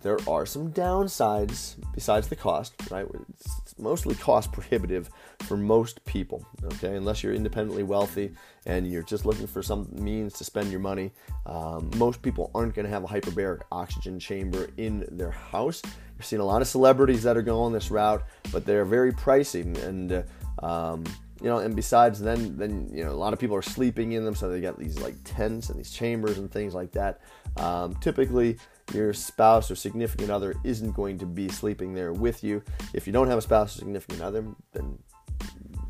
there 0.06 0.18
are 0.28 0.46
some 0.46 0.70
downsides 0.70 1.74
besides 1.92 2.28
the 2.28 2.36
cost, 2.36 2.74
right? 2.92 3.06
It's 3.30 3.76
mostly 3.78 4.14
cost 4.14 4.52
prohibitive 4.52 5.10
for 5.40 5.56
most 5.56 6.04
people, 6.04 6.46
okay? 6.62 6.94
Unless 6.94 7.22
you're 7.22 7.34
independently 7.34 7.82
wealthy 7.82 8.32
and 8.66 8.86
you're 8.86 9.02
just 9.02 9.26
looking 9.26 9.48
for 9.48 9.64
some 9.64 9.88
means 9.92 10.34
to 10.34 10.44
spend 10.44 10.70
your 10.70 10.78
money. 10.80 11.12
Um, 11.46 11.90
most 11.96 12.22
people 12.22 12.52
aren't 12.54 12.74
going 12.74 12.84
to 12.84 12.90
have 12.90 13.04
a 13.04 13.08
hyperbaric 13.08 13.62
oxygen 13.72 14.20
chamber 14.20 14.68
in 14.76 15.06
their 15.10 15.32
house. 15.32 15.82
You're 16.16 16.24
seeing 16.24 16.40
a 16.40 16.46
lot 16.46 16.62
of 16.62 16.68
celebrities 16.68 17.22
that 17.24 17.36
are 17.36 17.42
going 17.42 17.72
this 17.72 17.90
route, 17.90 18.24
but 18.52 18.64
they're 18.64 18.84
very 18.84 19.12
pricey. 19.12 19.62
And 19.84 20.12
uh, 20.12 20.22
um, 20.66 21.04
you 21.42 21.48
know, 21.48 21.58
and 21.58 21.76
besides, 21.76 22.20
then 22.20 22.56
then 22.56 22.88
you 22.92 23.04
know, 23.04 23.12
a 23.12 23.12
lot 23.12 23.32
of 23.32 23.38
people 23.38 23.56
are 23.56 23.62
sleeping 23.62 24.12
in 24.12 24.24
them, 24.24 24.34
so 24.34 24.48
they 24.48 24.60
got 24.60 24.78
these 24.78 24.98
like 25.00 25.14
tents 25.24 25.68
and 25.68 25.78
these 25.78 25.90
chambers 25.90 26.38
and 26.38 26.50
things 26.50 26.74
like 26.74 26.92
that. 26.92 27.20
Um, 27.58 27.94
typically, 27.96 28.58
your 28.94 29.12
spouse 29.12 29.70
or 29.70 29.74
significant 29.74 30.30
other 30.30 30.54
isn't 30.64 30.92
going 30.92 31.18
to 31.18 31.26
be 31.26 31.48
sleeping 31.48 31.92
there 31.92 32.12
with 32.12 32.42
you. 32.42 32.62
If 32.94 33.06
you 33.06 33.12
don't 33.12 33.28
have 33.28 33.38
a 33.38 33.42
spouse 33.42 33.76
or 33.76 33.80
significant 33.80 34.22
other, 34.22 34.44
then 34.72 34.98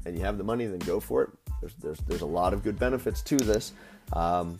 and 0.04 0.16
you 0.16 0.24
have 0.24 0.38
the 0.38 0.44
money, 0.44 0.66
then 0.66 0.78
go 0.80 0.98
for 0.98 1.22
it. 1.22 1.30
There's 1.60 1.74
there's 1.74 1.98
there's 2.00 2.22
a 2.22 2.26
lot 2.26 2.52
of 2.52 2.64
good 2.64 2.78
benefits 2.78 3.22
to 3.22 3.36
this. 3.36 3.72
Um, 4.12 4.58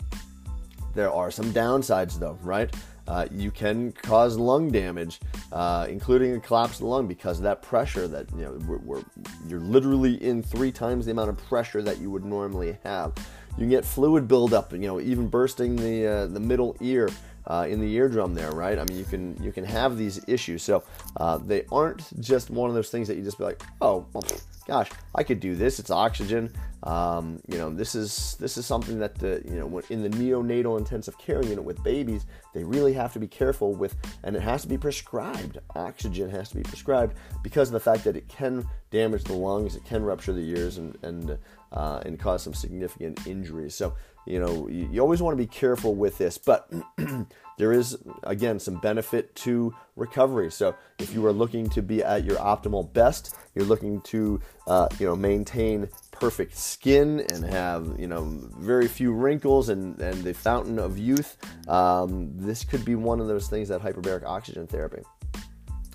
there 0.94 1.10
are 1.10 1.30
some 1.30 1.52
downsides 1.52 2.18
though, 2.18 2.38
right? 2.42 2.74
Uh, 3.08 3.26
you 3.30 3.50
can 3.50 3.92
cause 3.92 4.36
lung 4.36 4.70
damage, 4.70 5.20
uh, 5.52 5.86
including 5.88 6.34
a 6.34 6.40
collapsed 6.40 6.80
lung, 6.80 7.06
because 7.06 7.38
of 7.38 7.44
that 7.44 7.62
pressure 7.62 8.08
that 8.08 8.30
you 8.32 8.42
know 8.42 8.58
we're, 8.66 8.78
we're, 8.78 9.02
you're 9.48 9.60
literally 9.60 10.22
in 10.22 10.42
three 10.42 10.72
times 10.72 11.06
the 11.06 11.12
amount 11.12 11.30
of 11.30 11.36
pressure 11.36 11.82
that 11.82 11.98
you 11.98 12.10
would 12.10 12.24
normally 12.24 12.76
have. 12.82 13.12
You 13.50 13.62
can 13.62 13.70
get 13.70 13.84
fluid 13.84 14.28
buildup, 14.28 14.72
you 14.72 14.78
know, 14.80 15.00
even 15.00 15.28
bursting 15.28 15.76
the 15.76 16.06
uh, 16.06 16.26
the 16.26 16.40
middle 16.40 16.76
ear. 16.80 17.08
Uh, 17.48 17.64
in 17.70 17.78
the 17.78 17.86
eardrum 17.94 18.34
there, 18.34 18.50
right? 18.50 18.76
I 18.76 18.84
mean, 18.86 18.98
you 18.98 19.04
can 19.04 19.40
you 19.40 19.52
can 19.52 19.64
have 19.64 19.96
these 19.96 20.20
issues. 20.26 20.64
So 20.64 20.82
uh, 21.16 21.38
they 21.38 21.64
aren't 21.70 22.20
just 22.20 22.50
one 22.50 22.68
of 22.68 22.74
those 22.74 22.90
things 22.90 23.06
that 23.06 23.16
you 23.16 23.22
just 23.22 23.38
be 23.38 23.44
like, 23.44 23.62
oh, 23.80 24.04
well, 24.12 24.24
gosh, 24.66 24.90
I 25.14 25.22
could 25.22 25.38
do 25.38 25.54
this. 25.54 25.78
It's 25.78 25.92
oxygen. 25.92 26.52
Um, 26.86 27.40
you 27.48 27.58
know, 27.58 27.68
this 27.68 27.96
is 27.96 28.36
this 28.38 28.56
is 28.56 28.64
something 28.64 29.00
that 29.00 29.16
the 29.16 29.42
you 29.44 29.58
know 29.58 29.82
in 29.90 30.02
the 30.02 30.08
neonatal 30.08 30.78
intensive 30.78 31.18
care 31.18 31.42
unit 31.42 31.64
with 31.64 31.82
babies, 31.82 32.26
they 32.54 32.62
really 32.62 32.92
have 32.92 33.12
to 33.14 33.18
be 33.18 33.26
careful 33.26 33.74
with, 33.74 33.96
and 34.22 34.36
it 34.36 34.42
has 34.42 34.62
to 34.62 34.68
be 34.68 34.78
prescribed. 34.78 35.58
Oxygen 35.74 36.30
has 36.30 36.48
to 36.50 36.54
be 36.54 36.62
prescribed 36.62 37.16
because 37.42 37.70
of 37.70 37.72
the 37.72 37.80
fact 37.80 38.04
that 38.04 38.16
it 38.16 38.28
can 38.28 38.64
damage 38.92 39.24
the 39.24 39.32
lungs, 39.32 39.74
it 39.74 39.84
can 39.84 40.04
rupture 40.04 40.32
the 40.32 40.48
ears, 40.48 40.78
and 40.78 40.96
and 41.02 41.36
uh, 41.72 42.02
and 42.06 42.20
cause 42.20 42.44
some 42.44 42.54
significant 42.54 43.26
injuries. 43.26 43.74
So 43.74 43.96
you 44.26 44.40
know, 44.40 44.68
you, 44.68 44.88
you 44.92 45.00
always 45.00 45.22
want 45.22 45.32
to 45.32 45.42
be 45.42 45.46
careful 45.46 45.94
with 45.94 46.18
this, 46.18 46.36
but 46.36 46.70
there 47.58 47.72
is 47.72 47.96
again 48.24 48.58
some 48.58 48.78
benefit 48.80 49.34
to 49.36 49.74
recovery. 49.94 50.50
So 50.50 50.74
if 50.98 51.14
you 51.14 51.24
are 51.26 51.32
looking 51.32 51.68
to 51.70 51.82
be 51.82 52.02
at 52.02 52.24
your 52.24 52.36
optimal 52.36 52.92
best, 52.92 53.36
you're 53.54 53.64
looking 53.64 54.00
to 54.02 54.40
uh, 54.66 54.88
you 54.98 55.06
know 55.06 55.16
maintain 55.16 55.88
perfect 56.10 56.56
skin 56.56 57.20
and 57.32 57.44
have 57.44 57.98
you 57.98 58.06
know 58.06 58.24
very 58.58 58.88
few 58.88 59.12
wrinkles 59.12 59.68
and, 59.68 59.98
and 60.00 60.22
the 60.24 60.34
fountain 60.34 60.78
of 60.78 60.98
youth. 60.98 61.36
Um, 61.68 62.32
this 62.36 62.64
could 62.64 62.84
be 62.84 62.94
one 62.94 63.20
of 63.20 63.28
those 63.28 63.48
things 63.48 63.68
that 63.68 63.80
hyperbaric 63.80 64.24
oxygen 64.24 64.66
therapy. 64.66 65.02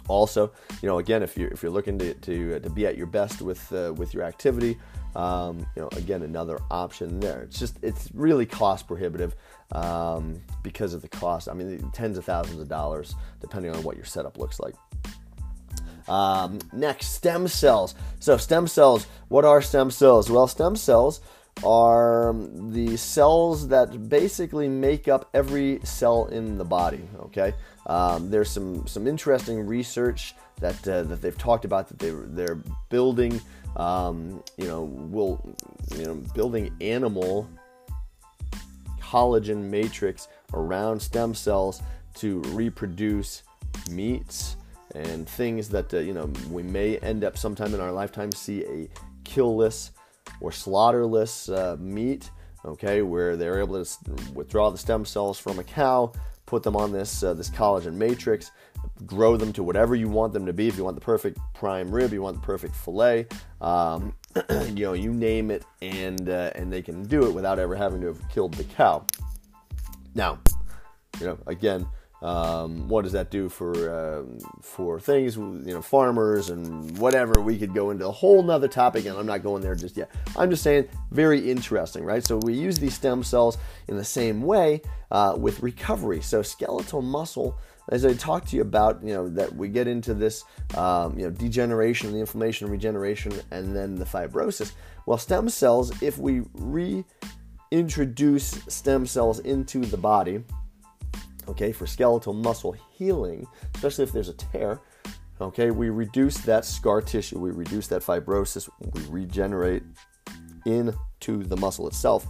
Also, 0.08 0.52
you 0.82 0.90
know, 0.90 0.98
again, 0.98 1.22
if 1.22 1.38
you're 1.38 1.50
if 1.50 1.62
you're 1.62 1.72
looking 1.72 2.00
to 2.00 2.14
to, 2.14 2.60
to 2.60 2.70
be 2.70 2.88
at 2.88 2.98
your 2.98 3.08
best 3.08 3.42
with 3.42 3.72
uh, 3.72 3.94
with 3.96 4.14
your 4.14 4.24
activity, 4.24 4.78
um, 5.16 5.66
you 5.76 5.82
know, 5.82 5.90
again, 5.94 6.22
another 6.22 6.60
option 6.70 7.20
there. 7.20 7.42
It's 7.44 7.60
just 7.60 7.78
it's 7.82 8.10
really 8.14 8.46
cost 8.46 8.88
prohibitive 8.88 9.36
um, 9.72 10.42
because 10.64 10.94
of 10.94 11.02
the 11.02 11.10
cost. 11.10 11.50
I 11.50 11.54
mean, 11.54 11.92
tens 11.94 12.18
of 12.18 12.26
thousands 12.26 12.60
of 12.60 12.68
dollars 12.68 13.16
depending 13.40 13.76
on 13.76 13.84
what 13.84 13.96
your 13.96 14.06
setup 14.06 14.38
looks 14.38 14.60
like. 14.60 14.76
Um, 16.08 16.60
next, 16.74 17.14
stem 17.14 17.48
cells. 17.48 17.96
So, 18.20 18.38
stem 18.38 18.68
cells. 18.68 19.08
What 19.28 19.46
are 19.46 19.62
stem 19.62 19.92
cells? 19.92 20.30
Well, 20.30 20.48
stem 20.48 20.76
cells 20.76 21.22
are 21.64 22.34
the 22.34 22.98
cells 22.98 23.68
that 23.68 24.10
basically 24.10 24.68
make 24.68 25.08
up 25.08 25.30
every 25.34 25.80
cell 25.84 26.26
in 26.26 26.58
the 26.58 26.66
body. 26.66 27.02
Okay, 27.20 27.54
um, 27.86 28.30
there's 28.30 28.50
some 28.50 28.88
some 28.88 29.08
interesting 29.08 29.66
research 29.66 30.36
that 30.60 30.88
uh, 30.88 31.04
that 31.04 31.22
they've 31.22 31.38
talked 31.38 31.66
about 31.66 31.88
that 31.90 32.00
they 32.00 32.12
they're 32.12 32.60
building. 32.90 33.40
Um, 33.76 34.44
you 34.58 34.68
know, 34.68 34.84
will 34.84 35.56
you 35.96 36.06
know 36.06 36.16
building 36.36 36.76
animal 36.82 37.50
collagen 39.12 39.58
matrix 39.70 40.30
around 40.54 41.00
stem 41.02 41.34
cells 41.34 41.82
to 42.16 42.40
reproduce 42.54 43.44
meats 43.90 44.56
and 44.96 45.28
things 45.28 45.70
that 45.70 45.94
uh, 45.94 45.98
you 45.98 46.14
know 46.14 46.32
we 46.50 46.64
may 46.64 46.98
end 47.00 47.24
up 47.24 47.38
sometime 47.38 47.74
in 47.74 47.82
our 47.82 47.92
lifetime 47.92 48.32
see 48.32 48.64
a 48.66 48.90
killless 49.24 49.92
or 50.40 50.52
slaughterless 50.52 51.50
uh, 51.50 51.76
meat 51.80 52.30
okay 52.66 53.02
where 53.02 53.36
they're 53.36 53.60
able 53.60 53.84
to 53.84 54.12
withdraw 54.34 54.70
the 54.70 54.78
stem 54.78 55.04
cells 55.06 55.38
from 55.38 55.60
a 55.60 55.64
cow 55.64 56.12
put 56.46 56.64
them 56.64 56.76
on 56.76 56.92
this 56.92 57.24
uh, 57.24 57.34
this 57.34 57.50
collagen 57.50 57.94
matrix 57.94 58.52
grow 59.06 59.38
them 59.38 59.52
to 59.54 59.64
whatever 59.64 59.96
you 59.96 60.08
want 60.08 60.34
them 60.34 60.46
to 60.46 60.54
be. 60.54 60.68
If 60.68 60.78
you 60.78 60.84
want 60.84 60.96
the 60.96 61.02
perfect 61.02 61.40
prime 61.54 61.94
rib 61.94 62.14
you 62.14 62.22
want 62.22 62.40
the 62.40 62.46
perfect 62.46 62.76
fillet 62.76 63.28
um, 63.62 64.14
you 64.50 64.86
know 64.86 64.94
you 64.94 65.14
name 65.14 65.52
it 65.52 65.66
and 65.82 66.30
uh, 66.30 66.52
and 66.56 66.72
they 66.72 66.82
can 66.82 67.04
do 67.04 67.28
it 67.28 67.34
without 67.34 67.60
ever 67.60 67.76
having 67.76 68.02
to 68.02 68.08
have 68.08 68.30
killed 68.30 68.54
the 68.56 68.64
cow. 68.64 69.06
Now 70.16 70.40
you 71.20 71.28
know 71.28 71.38
again 71.48 71.88
um, 72.22 72.88
what 72.88 73.04
does 73.04 73.14
that 73.14 73.32
do 73.32 73.50
for 73.50 73.90
uh, 73.90 74.24
for 74.62 75.00
things 75.00 75.36
you 75.36 75.74
know 75.74 75.82
farmers 75.82 76.50
and 76.50 76.98
whatever? 76.98 77.42
We 77.42 77.58
could 77.58 77.74
go 77.74 77.90
into 77.90 78.08
a 78.08 78.12
whole 78.12 78.44
nother 78.44 78.68
topic 78.68 79.06
and 79.06 79.18
i'm 79.18 79.26
not 79.26 79.42
going 79.42 79.62
there 79.62 79.76
just 79.76 79.98
yet. 79.98 80.12
I'm 80.36 80.50
just 80.50 80.64
saying 80.64 80.88
very 81.12 81.50
interesting 81.50 82.04
right? 82.04 82.26
So 82.26 82.38
we 82.38 82.54
use 82.54 82.78
these 82.78 82.94
stem 82.94 83.24
cells 83.24 83.58
in 83.88 83.98
the 83.98 84.04
same 84.04 84.42
way 84.42 84.82
uh, 85.10 85.36
with 85.38 85.62
recovery. 85.62 86.22
So 86.22 86.42
skeletal 86.42 87.02
muscle 87.02 87.58
as 87.90 88.06
I 88.06 88.14
talked 88.14 88.50
to 88.50 88.56
you 88.56 88.62
about, 88.62 89.04
you 89.04 89.14
know, 89.14 89.28
that 89.30 89.56
we 89.56 89.68
get 89.68 89.88
into 89.88 90.14
this, 90.14 90.44
um, 90.76 91.18
you 91.18 91.26
know, 91.26 91.32
degeneration, 91.32 92.14
the 92.14 92.20
inflammation, 92.20 92.70
regeneration, 92.70 93.34
and 93.52 93.76
then 93.76 93.96
the 93.96 94.06
fibrosis. 94.06 94.72
Well, 95.06 95.18
stem 95.18 95.50
cells, 95.50 96.02
if 96.02 96.18
we 96.18 96.44
reintroduce 96.54 98.52
stem 98.68 99.06
cells 99.06 99.40
into 99.40 99.80
the 99.80 99.98
body, 99.98 100.44
okay, 101.48 101.72
for 101.72 101.86
skeletal 101.86 102.34
muscle 102.34 102.74
healing, 102.94 103.48
especially 103.76 104.04
if 104.04 104.12
there's 104.12 104.30
a 104.30 104.34
tear, 104.34 104.80
okay, 105.40 105.72
we 105.72 105.90
reduce 105.90 106.38
that 106.40 106.66
scar 106.66 107.02
tissue, 107.02 107.40
we 107.40 107.52
reduce 107.52 107.88
that 107.88 108.02
fibrosis, 108.02 108.70
we 108.94 109.02
regenerate 109.10 109.84
into 110.66 111.44
the 111.44 111.58
muscle 111.58 111.88
itself 111.88 112.28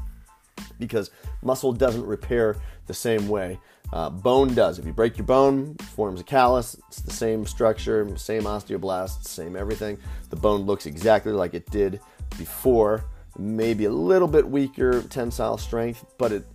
because 0.80 1.12
muscle 1.42 1.74
doesn't 1.74 2.06
repair 2.06 2.58
the 2.88 2.94
same 2.94 3.28
way. 3.28 3.60
Uh, 3.94 4.10
bone 4.10 4.54
does. 4.54 4.80
If 4.80 4.86
you 4.86 4.94
break 4.94 5.18
your 5.18 5.26
bone, 5.26 5.76
forms 5.96 6.22
a 6.22 6.24
callus. 6.24 6.78
It's 6.88 7.02
the 7.02 7.12
same 7.12 7.46
structure, 7.46 8.18
same 8.18 8.44
osteoblasts, 8.44 9.26
same 9.26 9.56
everything. 9.56 9.98
The 10.30 10.38
bone 10.38 10.62
looks 10.62 10.86
exactly 10.86 11.34
like 11.34 11.54
it 11.54 11.70
did 11.70 12.00
before. 12.38 13.06
Maybe 13.38 13.86
a 13.86 13.92
little 13.92 14.28
bit 14.28 14.48
weaker 14.48 15.02
tensile 15.04 15.58
strength, 15.58 16.06
but 16.18 16.32
it 16.32 16.46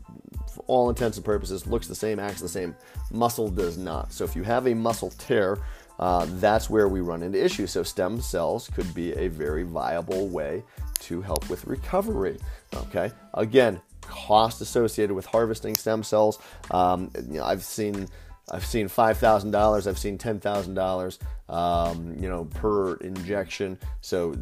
all 0.67 0.89
intents 0.89 1.17
and 1.17 1.25
purposes, 1.25 1.67
looks 1.67 1.87
the 1.87 1.95
same, 1.95 2.19
acts 2.19 2.41
the 2.41 2.49
same. 2.49 2.75
Muscle 3.11 3.49
does 3.49 3.79
not. 3.79 4.13
So 4.13 4.25
if 4.25 4.35
you 4.37 4.43
have 4.43 4.67
a 4.67 4.75
muscle 4.75 5.11
tear, 5.19 5.59
uh, 5.99 6.27
that's 6.35 6.69
where 6.69 6.89
we 6.89 7.01
run 7.01 7.23
into 7.23 7.43
issues. 7.43 7.71
So 7.71 7.83
stem 7.83 8.21
cells 8.21 8.69
could 8.75 8.93
be 8.95 9.13
a 9.15 9.29
very 9.29 9.63
viable 9.63 10.29
way 10.29 10.63
to 11.01 11.23
help 11.23 11.49
with 11.49 11.67
recovery. 11.67 12.39
Okay, 12.75 13.11
again, 13.35 13.81
cost 14.03 14.61
associated 14.61 15.15
with 15.15 15.27
harvesting 15.27 15.75
stem 15.77 16.03
cells. 16.03 16.39
Um, 16.71 17.11
you 17.29 17.39
know, 17.39 17.45
I've 17.45 17.63
seen. 17.63 18.09
I've 18.49 18.65
seen 18.65 18.87
five 18.87 19.19
thousand 19.19 19.51
dollars. 19.51 19.89
I've 19.89 19.99
seen 19.99 20.19
ten 20.19 20.39
thousand 20.39 20.79
um, 20.79 20.85
dollars. 20.85 21.19
You 21.49 22.29
know, 22.29 22.45
per 22.45 22.95
injection. 22.97 23.79
So 24.03 24.37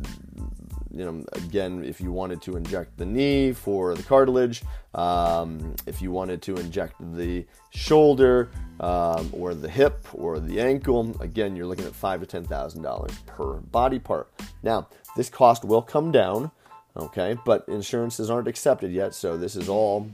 you 0.96 1.04
know, 1.04 1.24
again, 1.32 1.84
if 1.84 2.00
you 2.00 2.12
wanted 2.12 2.40
to 2.42 2.56
inject 2.56 2.96
the 2.96 3.04
knee 3.04 3.52
for 3.52 3.94
the 3.94 4.02
cartilage, 4.02 4.62
um, 4.94 5.74
if 5.86 6.00
you 6.00 6.12
wanted 6.12 6.40
to 6.42 6.54
inject 6.54 6.94
the 7.16 7.44
shoulder 7.70 8.50
um, 8.78 9.28
or 9.32 9.54
the 9.54 9.68
hip 9.68 10.06
or 10.12 10.38
the 10.38 10.60
ankle, 10.60 11.20
again, 11.20 11.56
you're 11.56 11.66
looking 11.66 11.84
at 11.84 11.94
five 11.94 12.20
to 12.20 12.26
ten 12.26 12.44
thousand 12.44 12.82
dollars 12.82 13.12
per 13.26 13.54
body 13.54 13.98
part. 13.98 14.30
Now, 14.62 14.88
this 15.16 15.28
cost 15.28 15.64
will 15.64 15.82
come 15.82 16.12
down, 16.12 16.52
okay, 16.96 17.36
but 17.44 17.64
insurances 17.66 18.30
aren't 18.30 18.46
accepted 18.46 18.92
yet, 18.92 19.14
so 19.14 19.36
this 19.36 19.56
is 19.56 19.68
all, 19.68 20.08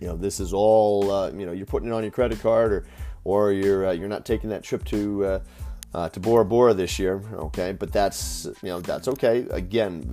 you 0.00 0.06
know, 0.06 0.16
this 0.16 0.38
is 0.38 0.52
all, 0.52 1.10
uh, 1.10 1.30
you 1.32 1.46
know, 1.46 1.52
you're 1.52 1.66
putting 1.66 1.88
it 1.88 1.92
on 1.92 2.02
your 2.02 2.12
credit 2.12 2.40
card 2.40 2.72
or, 2.72 2.86
or 3.24 3.52
you're 3.52 3.88
uh, 3.88 3.92
you're 3.92 4.08
not 4.08 4.24
taking 4.24 4.50
that 4.50 4.62
trip 4.62 4.84
to. 4.84 5.24
Uh, 5.24 5.40
uh, 5.94 6.08
to 6.10 6.20
Bora 6.20 6.44
Bora 6.44 6.74
this 6.74 6.98
year. 6.98 7.22
Okay, 7.32 7.72
but 7.72 7.92
that's 7.92 8.46
you 8.62 8.68
know 8.68 8.80
that's 8.80 9.08
okay. 9.08 9.46
Again, 9.50 10.12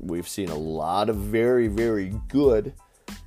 we've 0.00 0.28
seen 0.28 0.48
a 0.48 0.56
lot 0.56 1.08
of 1.08 1.16
very 1.16 1.68
very 1.68 2.12
good 2.28 2.72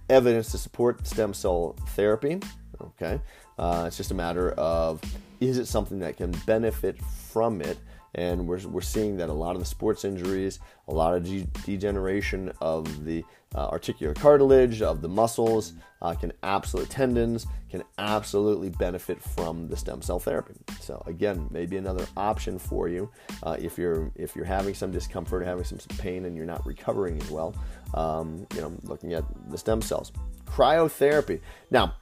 evidence 0.10 0.52
to 0.52 0.58
support 0.58 1.06
stem 1.08 1.34
cell 1.34 1.76
therapy. 1.90 2.40
Okay, 2.82 3.22
uh, 3.58 3.86
it's 3.88 3.98
just 3.98 4.12
a 4.12 4.16
matter 4.16 4.52
of 4.52 5.02
is 5.40 5.58
it 5.58 5.68
something 5.68 6.00
that 6.00 6.18
can 6.18 6.32
benefit 6.46 7.00
from 7.02 7.62
it 7.62 7.78
and 8.16 8.48
we're, 8.48 8.60
we're 8.68 8.82
seeing 8.82 9.18
that 9.18 9.30
a 9.30 9.34
lot 9.34 9.56
of 9.56 9.60
the 9.60 9.66
sports 9.66 10.06
injuries, 10.06 10.60
a 10.88 10.94
lot 10.94 11.16
of 11.16 11.24
de- 11.24 11.48
degeneration 11.66 12.52
of 12.62 13.06
the 13.06 13.24
uh, 13.56 13.68
articular 13.68 14.14
cartilage, 14.14 14.82
of 14.82 15.02
the 15.02 15.10
muscles, 15.10 15.74
uh, 16.02 16.14
can 16.14 16.32
absolutely 16.44 16.90
tendons 16.90 17.48
can 17.70 17.84
absolutely 18.00 18.70
benefit 18.70 19.22
from 19.22 19.68
the 19.68 19.78
stem 19.78 20.02
cell 20.02 20.20
therapy. 20.20 20.56
So 20.82 21.02
again, 21.06 21.48
maybe 21.52 21.78
another 21.78 22.06
option 22.18 22.58
for 22.58 22.88
you 22.88 23.10
uh, 23.44 23.58
if 23.60 23.78
you're 23.78 24.12
if 24.16 24.36
you're 24.36 24.46
having 24.46 24.74
some 24.74 24.92
discomfort, 24.92 25.46
having 25.46 25.64
some, 25.64 25.80
some 25.80 25.98
pain, 25.98 26.26
and 26.26 26.36
you're 26.36 26.46
not 26.46 26.66
recovering 26.66 27.22
as 27.22 27.30
well. 27.30 27.56
Um, 27.94 28.48
you 28.56 28.62
know, 28.62 28.74
looking 28.84 29.14
at 29.14 29.24
the 29.50 29.58
stem 29.58 29.82
cells, 29.82 30.12
cryotherapy. 30.46 31.42
Now, 31.70 31.96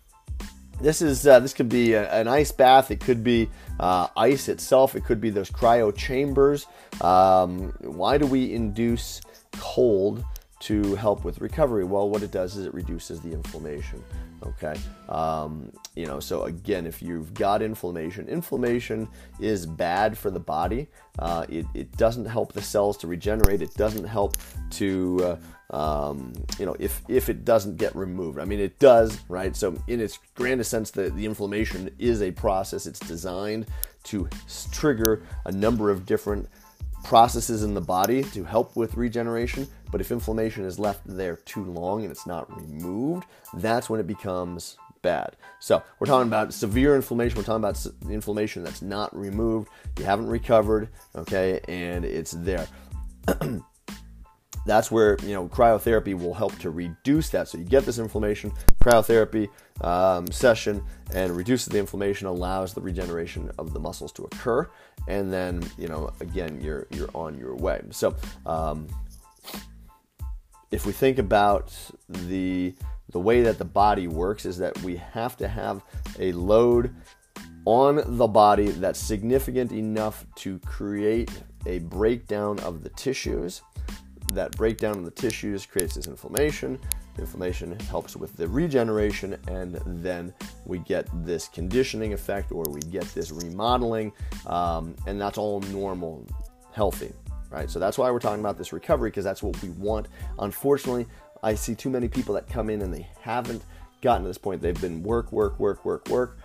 this 0.79 1.01
is 1.01 1.25
uh, 1.27 1.39
this 1.39 1.53
could 1.53 1.69
be 1.69 1.93
a, 1.93 2.09
an 2.11 2.27
ice 2.27 2.51
bath. 2.51 2.91
It 2.91 2.99
could 2.99 3.23
be 3.23 3.49
uh, 3.79 4.07
ice 4.15 4.47
itself. 4.47 4.95
It 4.95 5.03
could 5.05 5.21
be 5.21 5.29
those 5.29 5.49
cryo 5.49 5.95
chambers. 5.95 6.67
Um, 7.01 7.73
why 7.79 8.17
do 8.17 8.25
we 8.25 8.53
induce 8.53 9.21
cold 9.53 10.23
to 10.59 10.95
help 10.95 11.23
with 11.23 11.39
recovery? 11.39 11.83
Well, 11.83 12.09
what 12.09 12.23
it 12.23 12.31
does 12.31 12.55
is 12.55 12.65
it 12.65 12.73
reduces 12.73 13.21
the 13.21 13.31
inflammation. 13.31 14.03
Okay, 14.45 14.75
um, 15.09 15.71
you 15.95 16.05
know, 16.05 16.19
so 16.19 16.43
again, 16.43 16.85
if 16.85 17.01
you've 17.01 17.33
got 17.33 17.61
inflammation, 17.61 18.29
inflammation 18.29 19.07
is 19.39 19.65
bad 19.65 20.15
for 20.15 20.29
the 20.29 20.39
body. 20.39 20.87
Uh, 21.17 21.45
it, 21.49 21.65
it 21.73 21.91
doesn't 21.97 22.25
help 22.25 22.53
the 22.53 22.61
cells 22.61 22.97
to 22.97 23.07
regenerate. 23.07 23.63
It 23.63 23.73
doesn't 23.73 24.03
help 24.03 24.37
to, 24.71 25.39
uh, 25.71 25.75
um, 25.75 26.33
you 26.59 26.67
know, 26.67 26.75
if, 26.79 27.01
if 27.07 27.29
it 27.29 27.45
doesn't 27.45 27.77
get 27.77 27.95
removed. 27.95 28.37
I 28.37 28.45
mean, 28.45 28.59
it 28.59 28.77
does, 28.77 29.19
right? 29.27 29.55
So, 29.55 29.75
in 29.87 29.99
its 29.99 30.19
grandest 30.35 30.69
sense, 30.69 30.91
the, 30.91 31.09
the 31.09 31.25
inflammation 31.25 31.89
is 31.97 32.21
a 32.21 32.29
process. 32.29 32.85
It's 32.85 32.99
designed 32.99 33.65
to 34.03 34.29
trigger 34.71 35.23
a 35.45 35.51
number 35.51 35.89
of 35.89 36.05
different 36.05 36.47
processes 37.03 37.63
in 37.63 37.73
the 37.73 37.81
body 37.81 38.21
to 38.21 38.43
help 38.43 38.75
with 38.75 38.95
regeneration. 38.95 39.67
But 39.91 40.01
if 40.01 40.11
inflammation 40.11 40.65
is 40.65 40.79
left 40.79 41.01
there 41.05 41.37
too 41.37 41.63
long 41.63 42.03
and 42.03 42.11
it's 42.11 42.27
not 42.27 42.55
removed, 42.55 43.25
that's 43.53 43.89
when 43.89 43.99
it 43.99 44.07
becomes 44.07 44.77
bad. 45.01 45.35
So 45.59 45.81
we're 45.99 46.07
talking 46.07 46.27
about 46.27 46.53
severe 46.53 46.95
inflammation. 46.95 47.37
We're 47.37 47.43
talking 47.43 47.63
about 47.63 47.85
inflammation 48.09 48.63
that's 48.63 48.81
not 48.81 49.15
removed. 49.15 49.69
You 49.97 50.05
haven't 50.05 50.27
recovered, 50.27 50.89
okay, 51.15 51.59
and 51.67 52.03
it's 52.03 52.31
there. 52.31 52.67
that's 54.67 54.91
where 54.91 55.17
you 55.23 55.33
know 55.33 55.47
cryotherapy 55.47 56.17
will 56.17 56.33
help 56.33 56.57
to 56.59 56.69
reduce 56.69 57.29
that. 57.29 57.47
So 57.47 57.57
you 57.57 57.63
get 57.63 57.85
this 57.85 57.97
inflammation, 57.97 58.51
cryotherapy 58.79 59.47
um, 59.81 60.27
session, 60.27 60.83
and 61.13 61.35
reduces 61.35 61.67
the 61.67 61.79
inflammation, 61.79 62.27
allows 62.27 62.73
the 62.73 62.81
regeneration 62.81 63.49
of 63.57 63.73
the 63.73 63.79
muscles 63.79 64.11
to 64.13 64.25
occur, 64.25 64.69
and 65.07 65.31
then 65.31 65.63
you 65.77 65.87
know 65.87 66.11
again 66.19 66.59
you're 66.61 66.85
you're 66.91 67.09
on 67.13 67.39
your 67.39 67.55
way. 67.55 67.81
So 67.91 68.15
um, 68.45 68.87
if 70.71 70.85
we 70.85 70.91
think 70.91 71.17
about 71.17 71.73
the 72.07 72.73
the 73.11 73.19
way 73.19 73.41
that 73.41 73.57
the 73.57 73.65
body 73.65 74.07
works 74.07 74.45
is 74.45 74.57
that 74.57 74.77
we 74.81 74.97
have 74.97 75.37
to 75.37 75.47
have 75.47 75.81
a 76.19 76.33
load 76.33 76.93
on 77.63 78.01
the 78.17 78.27
body 78.27 78.67
that's 78.67 78.99
significant 78.99 79.71
enough 79.71 80.25
to 80.35 80.59
create 80.59 81.31
a 81.65 81.79
breakdown 81.79 82.59
of 82.59 82.83
the 82.83 82.89
tissues 82.89 83.61
that 84.33 84.55
breakdown 84.57 84.97
of 84.97 85.05
the 85.05 85.11
tissues 85.11 85.65
creates 85.65 85.95
this 85.95 86.07
inflammation. 86.07 86.79
inflammation 87.17 87.79
helps 87.89 88.15
with 88.15 88.35
the 88.35 88.47
regeneration, 88.47 89.37
and 89.47 89.81
then 89.85 90.33
we 90.65 90.79
get 90.79 91.07
this 91.25 91.47
conditioning 91.47 92.13
effect 92.13 92.51
or 92.51 92.63
we 92.69 92.79
get 92.81 93.05
this 93.15 93.31
remodeling, 93.31 94.11
um, 94.45 94.95
and 95.07 95.19
that's 95.19 95.37
all 95.37 95.61
normal, 95.61 96.25
healthy, 96.71 97.11
right? 97.49 97.69
So 97.69 97.79
that's 97.79 97.97
why 97.97 98.11
we're 98.11 98.19
talking 98.19 98.39
about 98.39 98.57
this 98.57 98.73
recovery 98.73 99.09
because 99.09 99.23
that's 99.23 99.43
what 99.43 99.61
we 99.61 99.69
want. 99.69 100.07
Unfortunately, 100.39 101.05
I 101.43 101.55
see 101.55 101.75
too 101.75 101.89
many 101.89 102.07
people 102.07 102.33
that 102.35 102.47
come 102.47 102.69
in 102.69 102.81
and 102.81 102.93
they 102.93 103.07
haven't 103.21 103.63
gotten 104.01 104.23
to 104.23 104.27
this 104.27 104.37
point. 104.37 104.61
They've 104.61 104.79
been 104.79 105.03
work, 105.03 105.31
work, 105.31 105.59
work, 105.59 105.83
work, 105.85 106.07
work, 106.09 106.39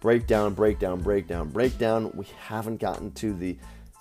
breakdown, 0.00 0.54
breakdown, 0.54 1.00
breakdown, 1.00 1.48
breakdown. 1.48 2.10
We 2.14 2.26
haven't 2.46 2.80
gotten 2.80 3.12
to 3.12 3.32
the 3.32 3.56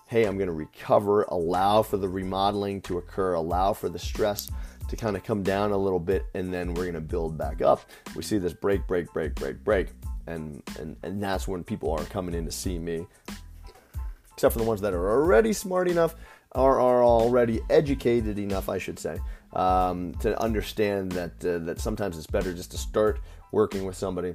hey, 0.08 0.26
I'm 0.26 0.38
going 0.38 0.48
to 0.48 0.54
recover, 0.54 1.24
allow 1.30 1.82
for 1.82 1.98
the 1.98 2.08
remodeling 2.08 2.82
to 2.82 3.00
occur, 3.00 3.34
allow 3.34 3.74
for 3.74 3.90
the 3.90 3.98
stress 3.98 4.48
to 4.88 4.96
kind 4.96 5.16
of 5.16 5.24
come 5.24 5.42
down 5.42 5.72
a 5.72 5.78
little 5.78 6.00
bit, 6.00 6.26
and 6.36 6.54
then 6.54 6.74
we're 6.76 6.84
going 6.84 6.94
to 6.94 7.02
build 7.02 7.36
back 7.36 7.64
up. 7.64 7.82
We 8.16 8.22
see 8.22 8.38
this 8.38 8.54
break, 8.54 8.86
break, 8.86 9.12
break, 9.12 9.34
break, 9.34 9.64
break, 9.64 9.88
and 10.28 10.62
and 10.80 10.96
and 11.04 11.22
that's 11.22 11.48
when 11.48 11.64
people 11.64 11.92
are 11.92 12.04
coming 12.06 12.36
in 12.36 12.46
to 12.46 12.52
see 12.52 12.78
me. 12.78 13.08
Except 14.44 14.56
for 14.56 14.60
the 14.60 14.68
ones 14.68 14.82
that 14.82 14.94
are 14.94 15.10
already 15.10 15.54
smart 15.54 15.88
enough, 15.88 16.16
are 16.52 16.78
are 16.78 17.02
already 17.02 17.62
educated 17.70 18.38
enough, 18.38 18.68
I 18.68 18.78
should 18.78 19.00
say, 19.00 19.18
um, 19.54 20.14
to 20.16 20.38
understand 20.38 21.14
that 21.14 21.46
uh, 21.46 21.60
that 21.60 21.80
sometimes 21.80 22.18
it's 22.18 22.28
better 22.28 22.54
just 22.54 22.72
to 22.72 22.78
start 22.78 23.22
working 23.54 23.86
with 23.86 23.96
somebody, 23.96 24.34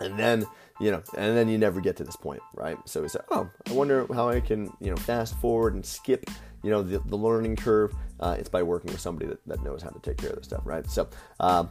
and 0.00 0.18
then 0.18 0.46
you 0.80 0.90
know, 0.90 1.02
and 1.16 1.34
then 1.34 1.48
you 1.48 1.56
never 1.56 1.80
get 1.80 1.96
to 1.96 2.04
this 2.04 2.14
point, 2.14 2.42
right? 2.52 2.76
So 2.84 3.00
we 3.00 3.08
say, 3.08 3.20
oh, 3.30 3.48
I 3.66 3.72
wonder 3.72 4.06
how 4.12 4.28
I 4.28 4.40
can, 4.40 4.70
you 4.82 4.90
know, 4.90 4.96
fast 4.96 5.34
forward 5.36 5.72
and 5.72 5.86
skip, 5.86 6.28
you 6.62 6.70
know, 6.70 6.82
the, 6.82 6.98
the 7.06 7.16
learning 7.16 7.56
curve. 7.56 7.94
Uh, 8.20 8.36
it's 8.38 8.50
by 8.50 8.62
working 8.62 8.92
with 8.92 9.00
somebody 9.00 9.28
that, 9.28 9.38
that 9.46 9.62
knows 9.62 9.80
how 9.80 9.88
to 9.88 10.00
take 10.00 10.18
care 10.18 10.28
of 10.28 10.36
this 10.36 10.44
stuff, 10.44 10.60
right? 10.66 10.86
So, 10.90 11.08
um, 11.40 11.70